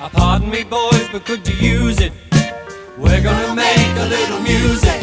Uh, 0.00 0.08
pardon 0.08 0.50
me, 0.50 0.64
boys, 0.64 1.06
but 1.12 1.26
could 1.26 1.46
you 1.48 1.80
use 1.80 2.00
it? 2.00 2.12
We're 2.96 3.22
gonna 3.22 3.54
make 3.54 3.94
a 4.04 4.06
little 4.16 4.40
music. 4.40 5.00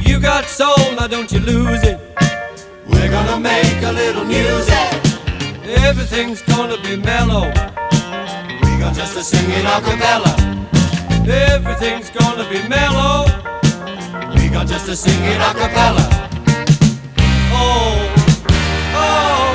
You 0.00 0.18
got 0.18 0.44
soul, 0.46 0.92
now 0.96 1.06
don't 1.06 1.30
you 1.30 1.40
lose 1.40 1.82
it. 1.82 2.00
We're 2.86 3.10
gonna 3.10 3.38
make 3.38 3.82
a 3.82 3.92
little 3.92 4.24
music. 4.24 4.88
Everything's 5.88 6.42
gonna 6.42 6.80
be 6.82 6.96
mellow 6.96 7.48
We 8.62 8.70
got 8.80 8.94
just 8.94 9.14
sing 9.30 9.50
it 9.50 9.64
a 9.64 9.80
cappella. 9.86 10.73
Everything's 11.26 12.10
gonna 12.10 12.48
be 12.50 12.68
mellow. 12.68 13.24
We 14.34 14.48
got 14.48 14.66
just 14.66 14.86
to 14.86 14.96
sing 14.96 15.22
it 15.24 15.40
a 15.40 15.54
cappella. 15.54 16.06
Oh, 17.50 18.12
oh. 18.94 19.53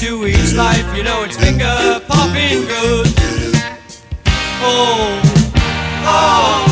Into 0.00 0.26
each 0.26 0.54
life. 0.54 0.96
You 0.96 1.02
know 1.02 1.24
it's 1.24 1.36
finger 1.36 2.00
popping 2.06 2.62
good. 2.66 3.06
Oh, 4.60 5.20
oh. 6.04 6.64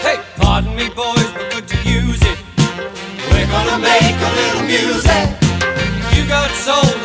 Hey, 0.00 0.18
pardon 0.36 0.74
me, 0.74 0.88
boys 0.88 1.30
but 1.32 1.50
could 1.50 1.70
you 1.72 2.00
use 2.00 2.22
it? 2.22 2.38
We're 3.30 3.46
gonna 3.46 3.78
make 3.78 4.16
a 4.16 4.30
little 4.40 4.62
music. 4.62 5.28
You 6.16 6.26
got 6.26 6.50
soul, 6.52 6.97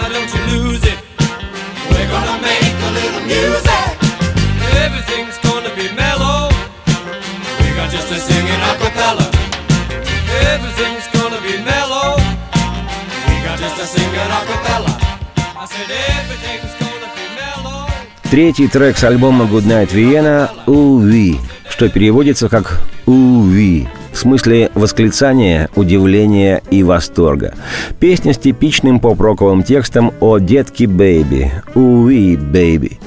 Третий 18.29 18.67
трек 18.67 18.97
с 18.97 19.03
альбома 19.03 19.45
"Good 19.45 19.65
Night 19.65 19.93
Vienna 19.93 20.49
«Уви», 20.65 21.37
что 21.69 21.87
переводится 21.87 22.49
как 22.49 22.81
«Уви», 23.05 23.87
в 24.11 24.17
смысле 24.17 24.71
восклицания, 24.73 25.69
удивления 25.75 26.61
и 26.71 26.83
восторга. 26.83 27.53
Песня 27.99 28.33
с 28.33 28.37
типичным 28.37 28.99
поп-роковым 28.99 29.63
текстом 29.63 30.13
о 30.19 30.39
детке 30.39 30.87
baby, 30.87 31.51
oo-wee 31.75 32.35
baby. 32.35 32.99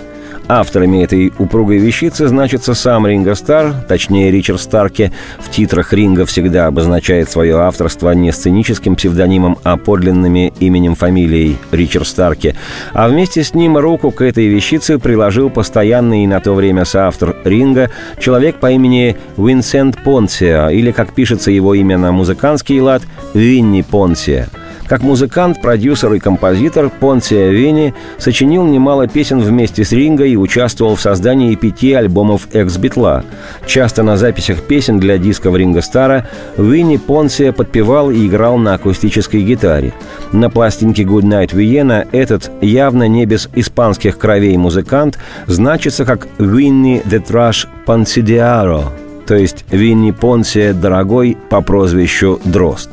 Авторами 0.49 1.03
этой 1.03 1.33
упругой 1.39 1.79
вещицы 1.79 2.29
значится 2.29 2.75
сам 2.75 3.05
Ринго 3.05 3.35
Старр, 3.35 3.75
точнее 3.89 4.31
Ричард 4.31 4.61
Старки. 4.61 5.13
В 5.41 5.51
титрах 5.51 5.93
Ринго 5.93 6.25
всегда 6.25 6.67
обозначает 6.67 7.29
свое 7.29 7.57
авторство 7.57 8.13
не 8.13 8.31
сценическим 8.31 8.95
псевдонимом, 8.95 9.59
а 9.65 9.77
подлинными 9.77 10.53
именем 10.61 10.95
фамилией 10.95 11.59
Ричард 11.73 12.07
Старки. 12.07 12.55
А 12.93 13.09
вместе 13.09 13.43
с 13.43 13.55
ним 13.55 13.77
руку 13.77 14.13
к 14.13 14.23
этой 14.23 14.47
вещице 14.47 15.01
приложил 15.01 15.51
постоянный 15.51 16.27
на 16.27 16.39
то 16.39 16.55
время 16.55 16.85
соавтор 16.85 17.37
Ринга, 17.43 17.91
человек 18.21 18.61
по 18.61 18.71
имени 18.71 19.17
Винсент 19.37 20.01
Понсия, 20.05 20.69
или, 20.69 20.93
как 20.93 21.13
пишется 21.13 21.51
его 21.51 21.75
имя 21.75 21.99
на 21.99 22.13
музыкантский 22.13 22.79
лад, 22.81 23.03
Винни 23.35 23.83
Понсия– 23.83 24.49
как 24.89 25.03
музыкант, 25.03 25.61
продюсер 25.61 26.13
и 26.13 26.19
композитор 26.19 26.91
Понция 26.91 27.51
Винни 27.51 27.95
сочинил 28.19 28.65
немало 28.65 29.07
песен 29.07 29.41
вместе 29.41 29.85
с 29.85 29.93
Ринго 29.93 30.25
и 30.25 30.37
участвовал 30.37 30.97
в 30.97 31.01
создании 31.01 31.55
пяти 31.55 31.93
альбомов 31.93 32.49
экс-битла. 32.53 33.25
Часто 33.67 34.03
на 34.03 34.17
записях 34.17 34.63
песен 34.63 34.99
для 35.01 35.19
дисков 35.19 35.57
Ринго 35.57 35.81
Стара 35.81 36.29
Винни 36.57 36.97
Понция 36.97 37.53
подпевал 37.53 38.11
и 38.11 38.27
играл 38.27 38.59
на 38.59 38.75
акустической 38.75 39.43
гитаре. 39.43 39.93
На 40.33 40.51
пластинке 40.51 41.03
«Good 41.03 41.23
Night 41.23 41.53
Vienna» 41.53 42.07
этот 42.13 42.51
явно 42.61 43.09
не 43.09 43.27
без 43.27 43.49
испанских 43.55 44.19
кровей 44.19 44.57
музыкант 44.57 45.19
значится 45.47 46.05
как 46.05 46.29
«Винни 46.39 47.03
the 47.05 47.25
Trash 47.25 47.67
Ponsidiaro», 47.87 48.85
то 49.27 49.35
есть 49.35 49.65
Винни 49.71 50.13
Понсия 50.13 50.73
Дорогой 50.73 51.37
по 51.51 51.61
прозвищу 51.61 52.41
Дрозд. 52.45 52.91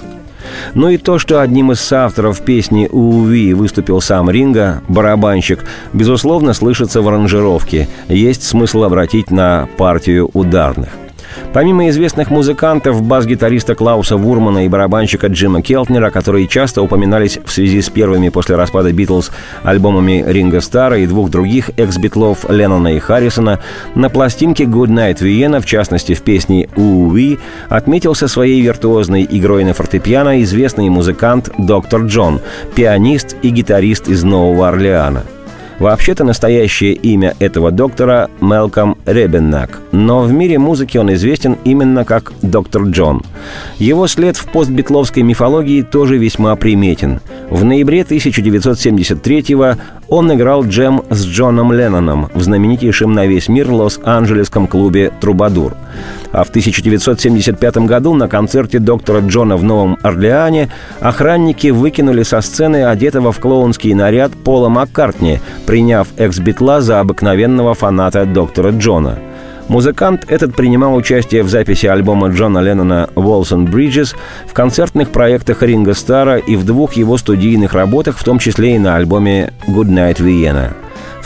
Ну 0.73 0.89
и 0.89 0.97
то, 0.97 1.19
что 1.19 1.41
одним 1.41 1.71
из 1.71 1.79
соавторов 1.79 2.41
песни 2.41 2.87
«Уви» 2.91 3.53
выступил 3.53 4.01
сам 4.01 4.29
Ринга, 4.29 4.81
барабанщик, 4.87 5.59
безусловно, 5.93 6.53
слышится 6.53 7.01
в 7.01 7.07
аранжировке. 7.07 7.87
Есть 8.07 8.43
смысл 8.43 8.83
обратить 8.83 9.31
на 9.31 9.67
партию 9.77 10.29
ударных. 10.33 11.02
Помимо 11.53 11.89
известных 11.89 12.29
музыкантов, 12.31 13.01
бас-гитариста 13.03 13.75
Клауса 13.75 14.17
Вурмана 14.17 14.65
и 14.65 14.69
барабанщика 14.69 15.27
Джима 15.27 15.61
Келтнера, 15.61 16.09
которые 16.09 16.47
часто 16.47 16.81
упоминались 16.81 17.39
в 17.43 17.51
связи 17.51 17.81
с 17.81 17.89
первыми 17.89 18.29
после 18.29 18.55
распада 18.55 18.91
Битлз 18.91 19.31
альбомами 19.63 20.23
Ринга 20.25 20.61
Стара 20.61 20.97
и 20.97 21.07
двух 21.07 21.29
других 21.29 21.71
экс-битлов 21.77 22.49
Леннона 22.49 22.95
и 22.95 22.99
Харрисона, 22.99 23.59
на 23.95 24.09
пластинке 24.09 24.63
«Good 24.63 24.89
Night 24.89 25.19
Vienna», 25.19 25.61
в 25.61 25.65
частности 25.65 26.13
в 26.13 26.21
песне 26.21 26.69
«Уви», 26.75 27.39
отметился 27.69 28.27
своей 28.27 28.61
виртуозной 28.61 29.27
игрой 29.29 29.63
на 29.63 29.73
фортепиано 29.73 30.41
известный 30.43 30.89
музыкант 30.89 31.49
доктор 31.57 32.01
Джон, 32.03 32.41
пианист 32.75 33.35
и 33.41 33.49
гитарист 33.49 34.07
из 34.07 34.23
Нового 34.23 34.69
Орлеана– 34.69 35.23
Вообще-то 35.79 36.23
настоящее 36.23 36.93
имя 36.93 37.35
этого 37.39 37.71
доктора– 37.71 38.29
Мелком 38.41 38.97
Ребеннак, 39.05 39.81
но 39.91 40.21
в 40.21 40.31
мире 40.31 40.59
музыки 40.59 40.97
он 40.97 41.13
известен 41.13 41.57
именно 41.63 42.05
как 42.05 42.31
доктор 42.41 42.83
Джон. 42.83 43.23
Его 43.79 44.07
след 44.07 44.37
в 44.37 44.45
постбитловской 44.51 45.23
мифологии 45.23 45.81
тоже 45.81 46.17
весьма 46.17 46.55
приметен. 46.55 47.21
В 47.49 47.63
ноябре 47.63 48.01
1973-го 48.01 49.81
он 50.07 50.33
играл 50.33 50.63
джем 50.63 51.03
с 51.09 51.25
Джоном 51.25 51.73
Ленноном 51.73 52.29
в 52.33 52.41
знаменитейшем 52.41 53.13
на 53.13 53.25
весь 53.25 53.47
мир 53.47 53.71
Лос-Анджелесском 53.71 54.67
клубе 54.67 55.11
«Трубадур». 55.19 55.73
А 56.33 56.43
в 56.43 56.49
1975 56.49 57.77
году 57.77 58.13
на 58.13 58.27
концерте 58.27 58.79
доктора 58.79 59.21
Джона 59.21 59.55
в 59.55 59.63
Новом 59.63 59.97
Орлеане 60.01 60.69
охранники 60.99 61.67
выкинули 61.67 62.23
со 62.23 62.41
сцены 62.41 62.85
одетого 62.85 63.31
в 63.31 63.39
клоунский 63.39 63.93
наряд 63.93 64.33
Пола 64.33 64.67
Маккартни, 64.67 65.39
приняв 65.65 66.09
экс-битла 66.17 66.81
за 66.81 66.99
обыкновенного 66.99 67.73
фаната 67.75 68.25
доктора 68.25 68.71
Джона– 68.71 69.19
Музыкант 69.69 70.25
этот 70.27 70.55
принимал 70.55 70.95
участие 70.95 71.41
в 71.41 71.49
записи 71.49 71.85
альбома 71.85 72.29
Джона 72.29 72.59
Леннона 72.59 73.09
«Walls 73.15 73.51
and 73.51 73.71
Bridges», 73.71 74.15
в 74.45 74.53
концертных 74.53 75.09
проектах 75.09 75.63
Ринга 75.63 75.93
Стара 75.93 76.37
и 76.37 76.55
в 76.55 76.65
двух 76.65 76.93
его 76.93 77.17
студийных 77.17 77.73
работах, 77.73 78.17
в 78.17 78.23
том 78.23 78.39
числе 78.39 78.75
и 78.75 78.79
на 78.79 78.95
альбоме 78.95 79.53
«Good 79.67 79.87
Night 79.87 80.17
Vienna» 80.17 80.73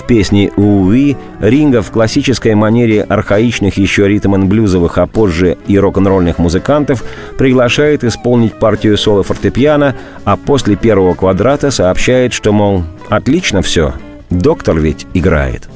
песни 0.07 0.51
«Уви» 0.55 1.15
Ринга 1.39 1.81
в 1.81 1.91
классической 1.91 2.55
манере 2.55 3.03
архаичных 3.03 3.77
еще 3.77 4.07
ритм-н-блюзовых, 4.07 4.97
а 4.97 5.05
позже 5.05 5.57
и 5.67 5.77
рок-н-ролльных 5.77 6.39
музыкантов 6.39 7.03
приглашает 7.37 8.03
исполнить 8.03 8.53
партию 8.53 8.97
соло 8.97 9.23
фортепиано, 9.23 9.95
а 10.23 10.37
после 10.37 10.75
первого 10.75 11.13
квадрата 11.13 11.69
сообщает, 11.69 12.33
что, 12.33 12.51
мол, 12.51 12.83
отлично 13.09 13.61
все, 13.61 13.93
доктор 14.29 14.79
ведь 14.79 15.05
играет. 15.13 15.69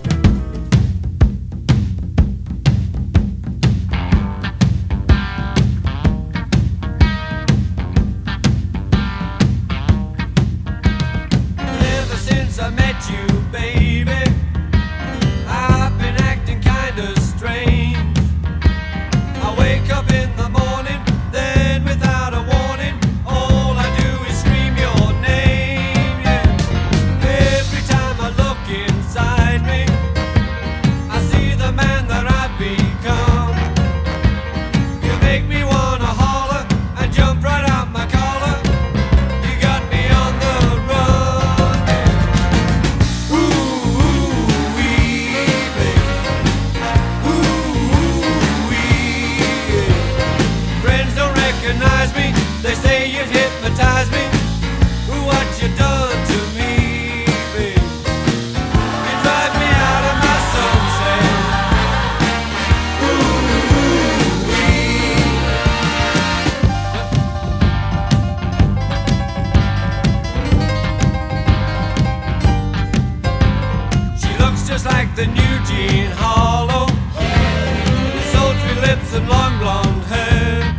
lips 78.91 79.13
and 79.13 79.27
long 79.29 79.57
blonde 79.59 80.03
hair. 80.11 80.75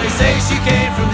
They 0.00 0.10
say 0.20 0.32
she 0.48 0.56
came 0.68 0.92
from 0.92 1.08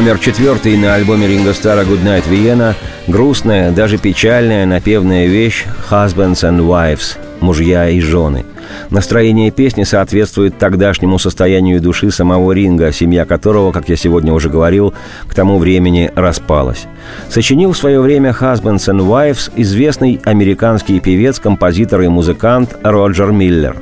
Номер 0.00 0.18
четвертый 0.18 0.78
на 0.78 0.94
альбоме 0.94 1.28
Ринго 1.28 1.52
Стара 1.52 1.82
«Good 1.82 2.02
Night 2.02 2.24
Vienna»– 2.26 2.74
грустная, 3.06 3.70
даже 3.70 3.98
печальная 3.98 4.64
напевная 4.64 5.26
вещь 5.26 5.66
«Husbands 5.90 6.36
and 6.36 6.66
Wives»– 6.66 7.18
«Мужья 7.40 7.86
и 7.90 8.00
жены». 8.00 8.46
Настроение 8.88 9.50
песни 9.50 9.84
соответствует 9.84 10.56
тогдашнему 10.56 11.18
состоянию 11.18 11.82
души 11.82 12.10
самого 12.10 12.52
Ринга, 12.52 12.92
семья 12.92 13.26
которого, 13.26 13.72
как 13.72 13.90
я 13.90 13.96
сегодня 13.96 14.32
уже 14.32 14.48
говорил, 14.48 14.94
к 15.28 15.34
тому 15.34 15.58
времени 15.58 16.10
распалась. 16.16 16.86
Сочинил 17.28 17.72
в 17.72 17.76
свое 17.76 18.00
время 18.00 18.30
«Husbands 18.30 18.88
and 18.88 19.06
Wives» 19.06 19.52
известный 19.54 20.18
американский 20.24 20.98
певец, 21.00 21.38
композитор 21.38 22.00
и 22.00 22.08
музыкант 22.08 22.74
Роджер 22.82 23.32
Миллер. 23.32 23.76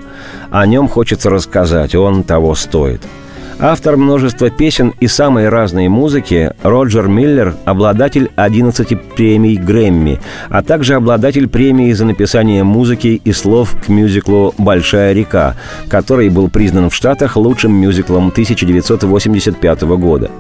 О 0.51 0.67
нем 0.67 0.89
хочется 0.89 1.31
рассказать, 1.31 1.95
он 1.95 2.25
того 2.25 2.57
стоит– 2.57 3.03
Автор 3.61 3.97
множества 3.97 4.51
песен 4.51 4.95
и 5.01 5.09
самой 5.09 5.49
разной 5.49 5.89
музыки, 5.89 6.53
Роджер 6.63 7.09
Миллер– 7.09 7.57
обладатель 7.65 8.31
11 8.37 9.03
премий 9.17 9.57
Грэмми, 9.57 10.21
а 10.49 10.63
также 10.63 10.95
обладатель 10.95 11.49
премии 11.49 11.91
за 11.93 12.05
написание 12.05 12.63
музыки 12.63 13.21
и 13.25 13.33
слов 13.33 13.75
к 13.85 13.89
мюзиклу 13.89 14.55
«Большая 14.59 15.13
река», 15.13 15.57
который 15.89 16.29
был 16.29 16.49
признан 16.49 16.89
в 16.89 16.95
Штатах 16.95 17.37
лучшим 17.37 17.73
мюзиклом 17.73 18.29
1985 18.29 19.83
года. 19.83 20.31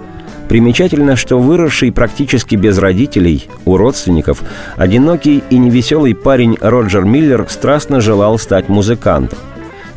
Примечательно, 0.49 1.17
что 1.17 1.41
выросший 1.41 1.91
практически 1.91 2.55
без 2.55 2.79
родителей, 2.79 3.49
у 3.65 3.77
родственников, 3.77 4.45
одинокий 4.77 5.43
и 5.51 5.59
невеселый 5.59 6.15
парень 6.15 6.57
Роджер 6.61 7.05
Миллер 7.05 7.47
страстно 7.49 8.01
желал 8.01 8.39
стать 8.39 8.69
музыкантом. 8.69 9.39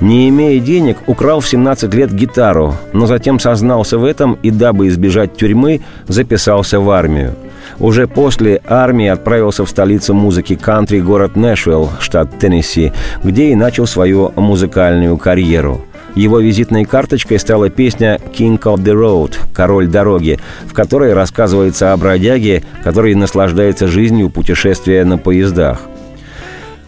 Не 0.02 0.30
имея 0.30 0.60
денег, 0.60 0.97
украл 1.06 1.41
в 1.41 1.47
17 1.47 1.93
лет 1.93 2.12
гитару, 2.12 2.76
но 2.91 3.06
затем 3.06 3.39
сознался 3.39 3.99
в 3.99 4.04
этом 4.04 4.34
и, 4.41 4.49
дабы 4.49 4.88
избежать 4.88 5.38
тюрьмы, 5.38 5.82
записался 6.08 6.80
в 6.80 6.89
армию. 6.89 7.36
Уже 7.80 8.08
после 8.08 8.62
армии 8.68 9.08
отправился 9.08 9.64
в 9.64 9.70
столицу 9.70 10.16
музыки 10.16 10.56
кантри 10.56 10.99
город 10.99 11.36
Нэшвилл, 11.36 11.91
штат 11.99 12.39
Теннесси, 12.39 12.91
где 13.24 13.52
и 13.52 13.56
начал 13.56 13.86
свою 13.86 14.32
музыкальную 14.36 15.18
карьеру. 15.18 15.82
Его 16.16 16.39
визитной 16.39 16.84
карточкой 16.84 17.39
стала 17.39 17.70
песня 17.70 18.20
«King 18.38 18.60
of 18.60 18.78
the 18.78 18.93
Road»– 18.93 19.36
«Король 19.54 19.88
дороги», 19.88 20.39
в 20.66 20.74
которой 20.74 21.14
рассказывается 21.14 21.93
о 21.93 21.97
бродяге, 21.97 22.64
который 22.84 23.14
наслаждается 23.16 23.88
жизнью 23.88 24.30
путешествия 24.30 25.06
на 25.06 25.18
поездах. 25.18 25.80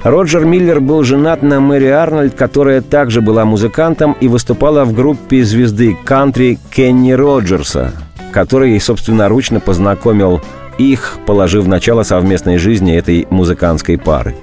Роджер 0.03 0.43
Миллер 0.43 0.81
был 0.81 1.03
женат 1.03 1.43
на 1.43 1.61
Мэри 1.61 1.87
Арнольд, 1.87 2.35
которая 2.35 2.81
также 2.81 3.21
была 3.21 3.45
музыкантом 3.45 4.17
и 4.19 4.27
выступала 4.27 4.83
в 4.83 4.93
группе 4.93 5.45
звезды 5.45 5.95
кантри 6.03 6.59
Кенни 6.71 7.13
Роджерса, 7.13 7.93
который 8.33 8.77
собственноручно 8.81 9.61
познакомил 9.61 10.41
их, 10.77 11.19
положив 11.25 11.67
начало 11.67 12.03
совместной 12.03 12.57
жизни 12.57 12.97
этой 12.97 13.27
музыкантской 13.29 13.97
пары. 13.97 14.35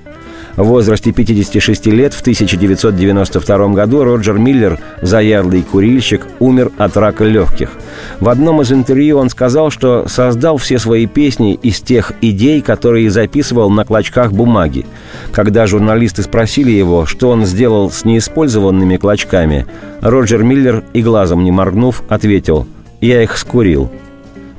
В 0.56 0.64
возрасте 0.64 1.12
56 1.12 1.86
лет 1.86 2.14
в 2.14 2.22
1992 2.22 3.68
году 3.68 4.02
Роджер 4.02 4.38
Миллер, 4.38 4.78
заядлый 5.02 5.62
курильщик, 5.62 6.26
умер 6.38 6.70
от 6.78 6.96
рака 6.96 7.24
легких. 7.24 7.70
В 8.20 8.28
одном 8.28 8.60
из 8.62 8.72
интервью 8.72 9.18
он 9.18 9.30
сказал, 9.30 9.70
что 9.70 10.06
создал 10.08 10.56
все 10.56 10.78
свои 10.78 11.06
песни 11.06 11.54
из 11.54 11.80
тех 11.80 12.12
идей, 12.20 12.60
которые 12.60 13.10
записывал 13.10 13.70
на 13.70 13.84
клочках 13.84 14.32
бумаги. 14.32 14.86
Когда 15.32 15.66
журналисты 15.66 16.22
спросили 16.22 16.70
его, 16.70 17.06
что 17.06 17.30
он 17.30 17.46
сделал 17.46 17.90
с 17.90 18.04
неиспользованными 18.04 18.96
клочками, 18.96 19.66
Роджер 20.00 20.42
Миллер 20.42 20.84
и 20.92 21.02
глазом 21.02 21.44
не 21.44 21.50
моргнув 21.50 22.02
ответил 22.08 22.66
«Я 23.00 23.22
их 23.22 23.36
скурил». 23.36 23.90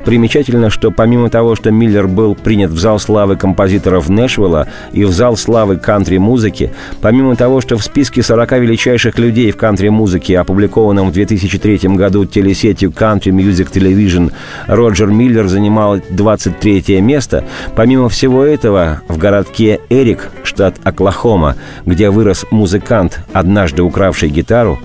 Примечательно, 0.05 0.69
что 0.69 0.89
помимо 0.89 1.29
того, 1.29 1.55
что 1.55 1.69
Миллер 1.69 2.07
был 2.07 2.33
принят 2.33 2.71
в 2.71 2.79
зал 2.79 2.99
славы 2.99 3.35
композиторов 3.35 4.09
Нэшвилла 4.09 4.67
и 4.93 5.03
в 5.03 5.11
зал 5.11 5.37
славы 5.37 5.77
кантри-музыки, 5.77 6.73
помимо 7.01 7.35
того, 7.35 7.61
что 7.61 7.77
в 7.77 7.83
списке 7.83 8.23
40 8.23 8.51
величайших 8.53 9.19
людей 9.19 9.51
в 9.51 9.57
кантри-музыке, 9.57 10.39
опубликованном 10.39 11.09
в 11.09 11.13
2003 11.13 11.77
году 11.95 12.25
телесетью 12.25 12.89
Country 12.89 13.31
Music 13.31 13.71
Television, 13.71 14.31
Роджер 14.67 15.07
Миллер 15.07 15.47
занимал 15.47 15.99
23 16.09 16.99
место, 17.01 17.43
помимо 17.75 18.09
всего 18.09 18.43
этого, 18.43 19.01
в 19.07 19.17
городке 19.17 19.79
Эрик, 19.89 20.31
штат 20.43 20.75
Оклахома, 20.83 21.55
где 21.85 22.09
вырос 22.09 22.45
музыкант, 22.49 23.19
однажды 23.33 23.83
укравший 23.83 24.29
гитару, 24.29 24.79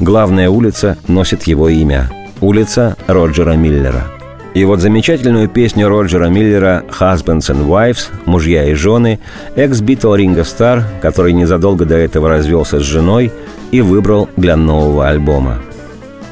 главная 0.00 0.48
улица 0.48 0.96
носит 1.08 1.42
его 1.42 1.68
имя– 1.68 2.10
улица 2.40 2.96
Роджера 3.06 3.52
Миллера– 3.52 4.04
и 4.54 4.64
вот 4.64 4.80
замечательную 4.80 5.48
песню 5.48 5.88
Роджера 5.88 6.26
Миллера 6.26 6.84
«Husbands 7.00 7.50
and 7.50 7.66
Wives»– 7.66 8.08
«Мужья 8.26 8.68
и 8.68 8.74
жены» 8.74 9.18
экс-битл 9.56 10.14
Ринго 10.14 10.44
Стар, 10.44 10.84
который 11.00 11.32
незадолго 11.32 11.86
до 11.86 11.96
этого 11.96 12.28
развелся 12.28 12.78
с 12.78 12.82
женой 12.82 13.32
и 13.70 13.80
выбрал 13.80 14.28
для 14.36 14.56
нового 14.56 15.08
альбома. 15.08 15.58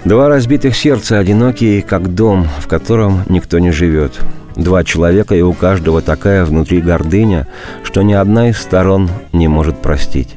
Два 0.05 0.29
разбитых 0.29 0.77
сердца, 0.77 1.19
одинокие, 1.19 1.83
как 1.83 2.15
дом, 2.15 2.47
в 2.59 2.69
котором 2.69 3.23
никто 3.29 3.59
не 3.59 3.71
живет. 3.71 4.19
Два 4.55 4.85
человека, 4.85 5.35
и 5.35 5.41
у 5.41 5.55
каждого 5.55 6.03
такая 6.03 6.45
внутри 6.45 6.81
гордыня, 6.83 7.47
что 7.85 8.03
ни 8.03 8.13
одна 8.13 8.51
из 8.51 8.59
сторон 8.59 9.09
не 9.33 9.49
может 9.49 9.79
простить. 9.79 10.37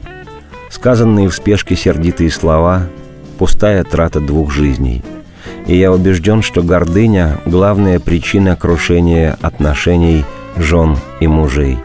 Сказанные 0.70 1.28
в 1.28 1.36
спешке 1.36 1.76
сердитые 1.76 2.32
слова– 2.32 2.84
пустая 3.38 3.84
трата 3.84 4.22
двух 4.22 4.52
жизней– 4.54 5.04
и 5.68 5.76
я 5.76 5.92
убежден, 5.92 6.42
что 6.42 6.62
гордыня– 6.62 7.40
главная 7.46 8.00
причина 8.00 8.56
крушения 8.56 9.38
отношений 9.42 10.26
жен 10.58 10.98
и 11.20 11.28
мужей. 11.28 11.78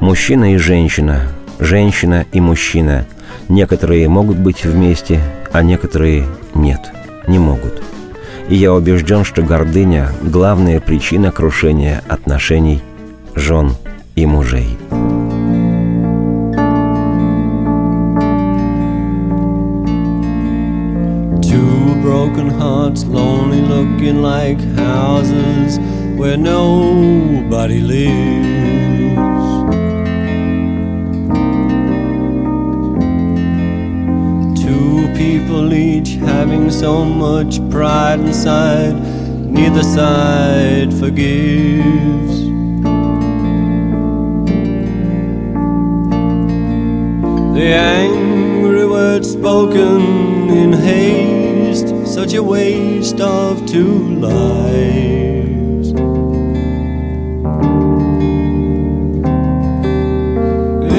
Мужчина 0.00 0.54
и 0.54 0.56
женщина, 0.56 1.22
женщина 1.58 2.24
и 2.32 2.40
мужчина. 2.40 3.06
Некоторые 3.48 4.08
могут 4.08 4.36
быть 4.36 4.64
вместе, 4.64 5.20
а 5.52 5.62
некоторые 5.62 6.26
нет, 6.54 6.80
не 7.26 7.38
могут. 7.38 7.82
И 8.48 8.56
я 8.56 8.72
убежден, 8.72 9.24
что 9.24 9.42
гордыня– 9.42 10.10
главная 10.22 10.80
причина 10.80 11.30
крушения 11.30 12.02
отношений 12.08 12.82
жен 13.34 13.72
и 14.14 14.26
мужей. 14.26 14.78
Looking 24.14 24.22
like 24.22 24.60
houses 24.76 25.78
where 26.18 26.36
nobody 26.36 27.80
lives. 27.80 28.54
Two 34.62 35.08
people 35.16 35.72
each 35.72 36.16
having 36.16 36.70
so 36.70 37.04
much 37.04 37.58
pride 37.70 38.20
inside, 38.20 38.94
neither 39.50 39.82
side 39.82 40.92
forgives. 40.92 42.44
The 47.54 47.72
angry 47.72 48.86
words 48.86 49.30
spoken 49.30 50.50
in 50.50 50.72
hate 50.72 51.23
such 51.74 52.34
a 52.34 52.42
waste 52.42 53.20
of 53.20 53.66
two 53.66 54.14
lives. 54.20 55.90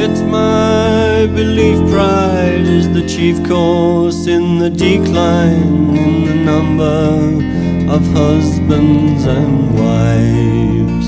It's 0.04 0.22
my 0.22 1.28
belief 1.28 1.78
pride 1.90 2.68
is 2.68 2.92
the 2.94 3.08
chief 3.08 3.42
cause 3.48 4.28
in 4.28 4.60
the 4.60 4.70
decline 4.70 5.96
in 5.96 6.26
the 6.26 6.36
number 6.36 7.94
of 7.94 8.06
husbands 8.14 9.24
and 9.26 9.80
wives. 9.80 11.05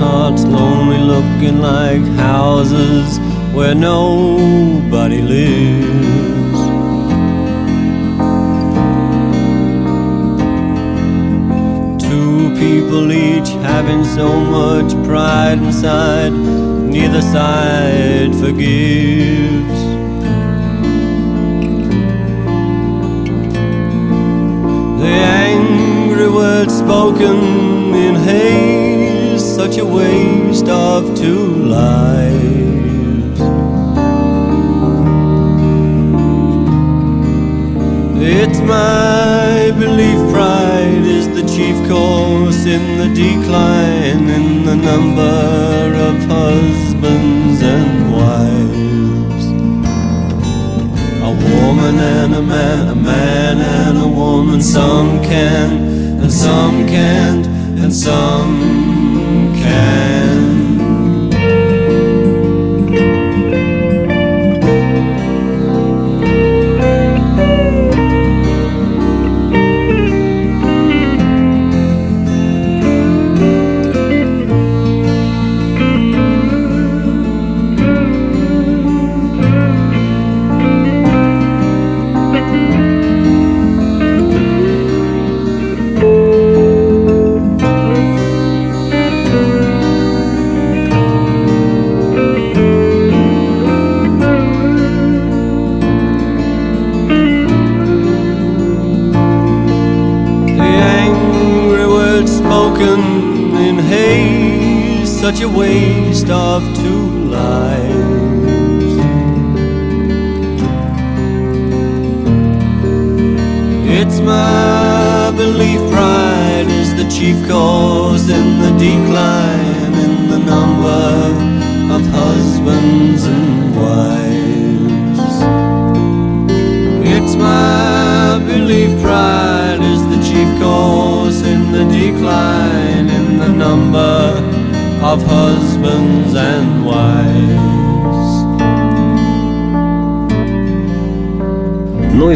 Hearts, 0.00 0.42
lonely 0.44 0.98
looking 0.98 1.60
like 1.60 2.02
houses 2.16 3.18
where 3.54 3.74
nobody 3.74 5.20
lives. 5.20 6.60
Two 12.08 12.36
people 12.64 13.12
each 13.12 13.50
having 13.70 14.02
so 14.04 14.28
much 14.58 14.90
pride 15.06 15.58
inside, 15.58 16.32
neither 16.96 17.22
side 17.22 18.34
forgives. 18.34 19.80
The 25.00 25.14
angry 25.46 26.28
words 26.28 26.74
spoken 26.76 27.36
in 28.06 28.14
haste, 28.28 28.89
such 29.62 29.76
a 29.76 29.84
waste 29.84 30.68
of 30.68 31.14
two 31.14 31.44
lives. 31.66 33.40
It's 38.38 38.60
my 38.60 39.70
belief 39.78 40.20
pride 40.32 41.04
is 41.04 41.28
the 41.36 41.44
chief 41.54 41.76
cause 41.90 42.64
in 42.64 42.84
the 43.00 43.10
decline 43.14 44.30
in 44.38 44.64
the 44.64 44.76
number 44.76 45.40
of 46.08 46.16
husbands 46.36 47.60
and 47.60 47.92
wives. 48.16 49.46
A 51.30 51.32
woman 51.52 51.96
and 52.16 52.34
a 52.34 52.42
man, 52.42 52.88
a 52.88 52.94
man 52.94 53.58
and 53.58 53.98
a 53.98 54.08
woman, 54.08 54.62
some 54.62 55.22
can 55.22 55.70
and 56.22 56.32
some 56.32 56.88
can't, 56.88 57.46
and 57.82 57.92
some 57.94 58.89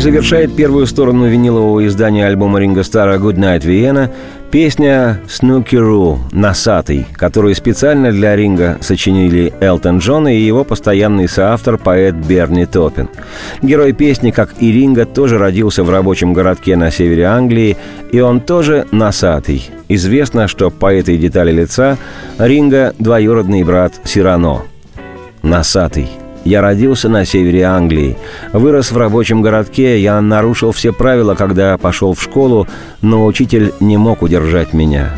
завершает 0.05 0.55
первую 0.55 0.87
сторону 0.87 1.27
винилового 1.29 1.87
издания 1.87 2.27
альбома 2.27 2.61
Ринга 2.61 2.83
Стара 2.83 3.17
«Good 3.17 3.37
Night 3.37 3.63
Vienna» 3.63 4.11
песня 4.51 5.19
«Snooky 5.27 5.79
Roo» 5.81 6.19
«Носатый», 6.31 7.07
которую 7.15 7.55
специально 7.55 8.13
для 8.13 8.37
Ринга 8.37 8.77
сочинили 8.83 9.55
Элтон 9.63 10.01
Джон 10.01 10.29
и 10.29 10.37
его 10.37 10.63
постоянный 10.63 11.27
соавтор 11.27 11.79
поэт 11.79 12.17
Берни 12.17 12.67
Топпин. 12.67 13.09
Герой 13.63 13.95
песни, 13.95 14.31
как 14.31 14.53
и 14.61 14.71
Ринга, 14.73 15.07
тоже 15.07 15.39
родился 15.39 15.83
в 15.83 15.89
рабочем 15.89 16.35
городке 16.35 16.77
на 16.77 16.91
севере 16.91 17.25
Англии, 17.25 17.79
и 18.13 18.21
он 18.21 18.41
тоже 18.43 18.87
носатый. 18.91 19.71
Известно, 19.89 20.49
что 20.49 20.69
по 20.69 20.93
этой 20.93 21.17
детали 21.17 21.51
лица 21.51 21.97
Ринга– 22.37 22.93
двоюродный 22.99 23.65
брат 23.65 23.95
Сирано. 24.05 24.65
Носатый– 25.43 26.11
я 26.45 26.61
родился 26.61 27.09
на 27.09 27.25
севере 27.25 27.63
Англии. 27.63 28.17
Вырос 28.53 28.93
в 28.93 28.97
рабочем 28.97 29.43
городке, 29.43 30.01
я 30.01 30.21
нарушил 30.21 30.73
все 30.73 30.93
правила, 30.93 31.35
когда 31.35 31.77
пошел 31.79 32.15
в 32.15 32.23
школу, 32.23 32.69
но 33.01 33.25
учитель 33.25 33.73
не 33.81 33.97
мог 33.97 34.23
удержать 34.23 34.73
меня. 34.73 35.13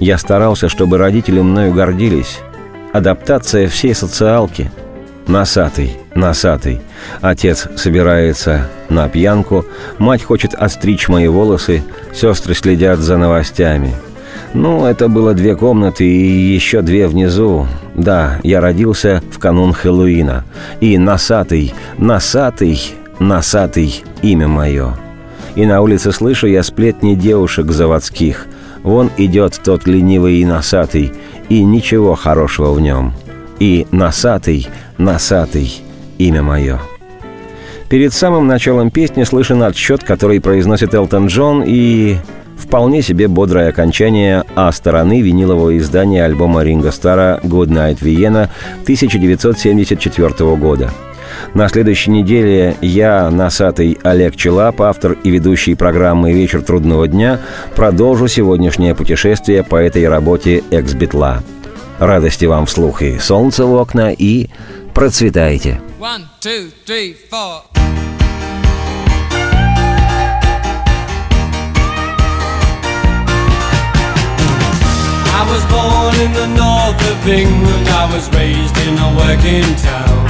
Я 0.00 0.18
старался, 0.18 0.68
чтобы 0.68 0.98
родители 0.98 1.40
мною 1.40 1.72
гордились. 1.72 2.38
Адаптация 2.92 3.68
всей 3.68 3.94
социалки. 3.94 4.70
Носатый, 5.26 5.98
носатый. 6.14 6.80
Отец 7.20 7.68
собирается 7.76 8.68
на 8.88 9.08
пьянку, 9.08 9.66
мать 9.98 10.22
хочет 10.22 10.54
отстричь 10.54 11.08
мои 11.08 11.28
волосы, 11.28 11.82
сестры 12.14 12.54
следят 12.54 13.00
за 13.00 13.18
новостями– 13.18 13.94
ну, 14.54 14.86
это 14.86 15.08
было 15.08 15.34
две 15.34 15.56
комнаты 15.56 16.04
и 16.04 16.54
еще 16.54 16.82
две 16.82 17.06
внизу. 17.06 17.66
Да, 17.94 18.38
я 18.42 18.60
родился 18.60 19.22
в 19.30 19.38
канун 19.38 19.72
Хэллоуина. 19.72 20.44
И 20.80 20.96
носатый, 20.98 21.74
носатый, 21.98 22.80
носатый 23.18 24.02
имя 24.22 24.48
мое. 24.48 24.94
И 25.54 25.66
на 25.66 25.80
улице 25.82 26.12
слышу 26.12 26.46
я 26.46 26.62
сплетни 26.62 27.14
девушек 27.14 27.70
заводских. 27.70 28.46
Вон 28.82 29.10
идет 29.16 29.60
тот 29.62 29.86
ленивый 29.86 30.36
и 30.36 30.46
носатый, 30.46 31.12
и 31.48 31.64
ничего 31.64 32.14
хорошего 32.14 32.72
в 32.72 32.80
нем. 32.80 33.12
И 33.58 33.86
носатый, 33.90 34.68
носатый 34.98 35.82
имя 36.18 36.42
мое. 36.42 36.80
Перед 37.88 38.12
самым 38.12 38.46
началом 38.46 38.90
песни 38.90 39.24
слышен 39.24 39.62
отсчет, 39.62 40.04
который 40.04 40.40
произносит 40.40 40.94
Элтон 40.94 41.26
Джон, 41.26 41.64
и 41.66 42.18
Вполне 42.58 43.02
себе 43.02 43.28
бодрое 43.28 43.68
окончание 43.68 44.44
А 44.54 44.70
стороны 44.72 45.22
винилового 45.22 45.78
издания 45.78 46.24
альбома 46.24 46.62
Ринга 46.62 46.90
Стара 46.90 47.40
«Good 47.42 47.68
Night 47.68 48.00
Vienna» 48.00 48.50
1974 48.82 50.56
года. 50.56 50.90
На 51.54 51.68
следующей 51.68 52.10
неделе 52.10 52.76
я, 52.80 53.30
носатый 53.30 53.98
Олег 54.02 54.36
Челап, 54.36 54.80
автор 54.82 55.12
и 55.12 55.30
ведущий 55.30 55.74
программы 55.74 56.32
«Вечер 56.32 56.62
трудного 56.62 57.06
дня», 57.06 57.40
продолжу 57.74 58.28
сегодняшнее 58.28 58.94
путешествие 58.94 59.62
по 59.62 59.76
этой 59.76 60.08
работе 60.08 60.62
экс-битла. 60.70 61.42
Радости 61.98 62.44
вам 62.44 62.66
вслух 62.66 63.02
и 63.02 63.18
солнце 63.18 63.66
в 63.66 63.74
окна, 63.74 64.12
и 64.12 64.48
процветайте! 64.94 65.80
One, 66.00 66.22
two, 66.40 66.70
three, 66.86 67.16
four. 67.30 67.87
Was 75.48 75.64
born 75.72 76.14
in 76.20 76.32
the 76.32 76.48
north 76.52 77.00
of 77.08 77.18
England, 77.26 77.88
I 77.88 78.04
was 78.12 78.28
raised 78.36 78.76
in 78.84 78.94
a 79.00 79.08
working 79.16 79.68
town. 79.80 80.20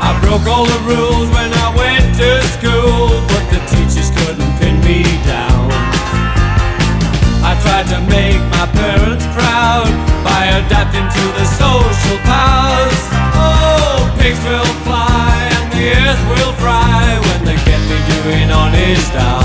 I 0.00 0.10
broke 0.24 0.46
all 0.48 0.64
the 0.64 0.82
rules 0.88 1.28
when 1.36 1.50
I 1.52 1.68
went 1.76 2.06
to 2.16 2.30
school, 2.56 3.20
but 3.28 3.44
the 3.52 3.60
teachers 3.68 4.10
couldn't 4.16 4.52
pin 4.58 4.80
me 4.80 5.04
down. 5.28 5.68
I 7.44 7.52
tried 7.64 7.86
to 7.92 8.00
make 8.08 8.40
my 8.56 8.66
parents 8.72 9.26
proud 9.36 9.90
by 10.24 10.40
adapting 10.60 11.06
to 11.06 11.24
the 11.38 11.46
social 11.60 12.18
powers. 12.24 13.00
Oh, 13.36 14.08
pigs 14.18 14.40
will 14.48 14.72
fly 14.88 15.52
and 15.58 15.66
the 15.76 15.84
earth 16.00 16.22
will 16.32 16.54
fry 16.64 17.04
when 17.28 17.40
they 17.44 17.58
get 17.68 17.80
me 17.90 17.98
doing 18.08 18.50
honest 18.50 19.12
hours. 19.14 19.41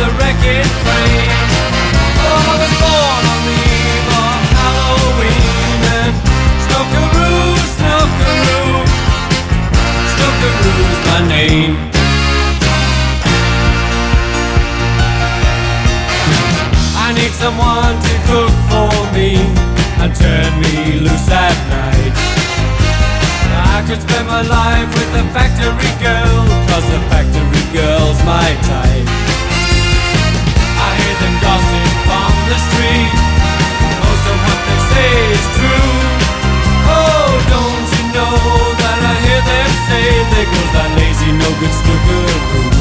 The 0.00 0.08
wrecking 0.16 0.70
train. 0.80 1.28
Oh, 2.24 2.40
I 2.40 2.56
was 2.56 2.74
born 2.80 3.22
on 3.32 3.40
the 3.44 3.58
eve 3.68 4.08
of 4.16 4.40
Halloween. 4.56 5.80
And 6.00 6.14
snookeroo, 6.64 7.52
snookeroo. 7.76 8.80
Snookeroo's 10.12 11.00
my 11.04 11.20
name. 11.28 11.74
I 16.96 17.12
need 17.12 17.32
someone 17.36 17.94
to 18.00 18.12
cook 18.24 18.54
for 18.72 18.96
me 19.12 19.36
and 20.00 20.10
turn 20.16 20.50
me 20.64 21.04
loose 21.04 21.28
at 21.28 21.56
night. 21.68 22.16
I 23.76 23.84
could 23.86 24.00
spend 24.00 24.26
my 24.26 24.40
life 24.48 24.88
with 24.96 25.20
a 25.20 25.24
factory 25.36 25.92
girl, 26.00 26.40
cause 26.72 26.86
the 26.88 27.00
factory 27.12 27.64
girl's 27.76 28.16
my 28.24 28.48
type. 28.64 29.19
the 32.50 32.58
street. 32.58 33.12
Most 34.02 34.24
of 34.26 34.38
what 34.46 34.60
they 34.66 34.80
say 34.90 35.12
is 35.38 35.46
true. 35.54 35.94
Oh, 36.90 37.30
don't 37.46 37.88
you 37.94 38.04
know 38.10 38.34
that 38.82 38.98
I 39.06 39.14
hear 39.22 39.42
them 39.50 39.70
say 39.86 40.04
there 40.34 40.48
goes 40.50 40.70
that 40.74 40.90
lazy, 40.98 41.30
no 41.30 41.48
good 41.62 41.74
snooker. 41.80 42.79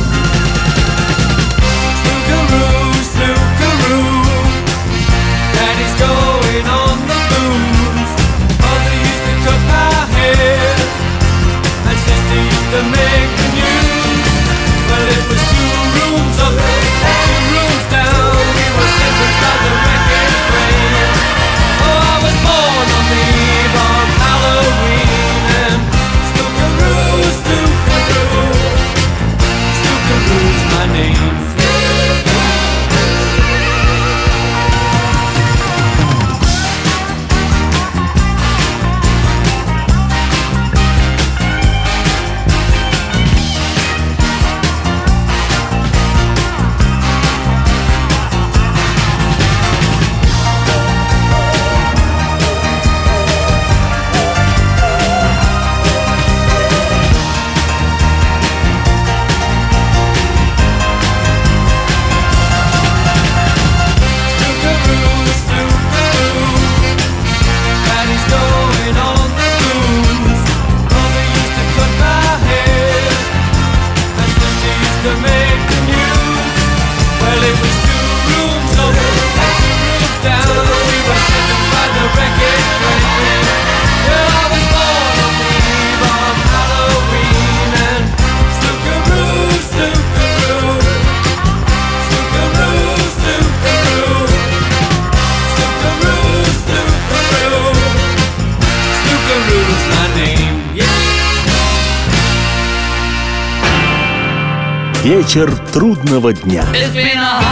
Been 106.95 107.17
a 107.17 107.23
hard 107.23 107.48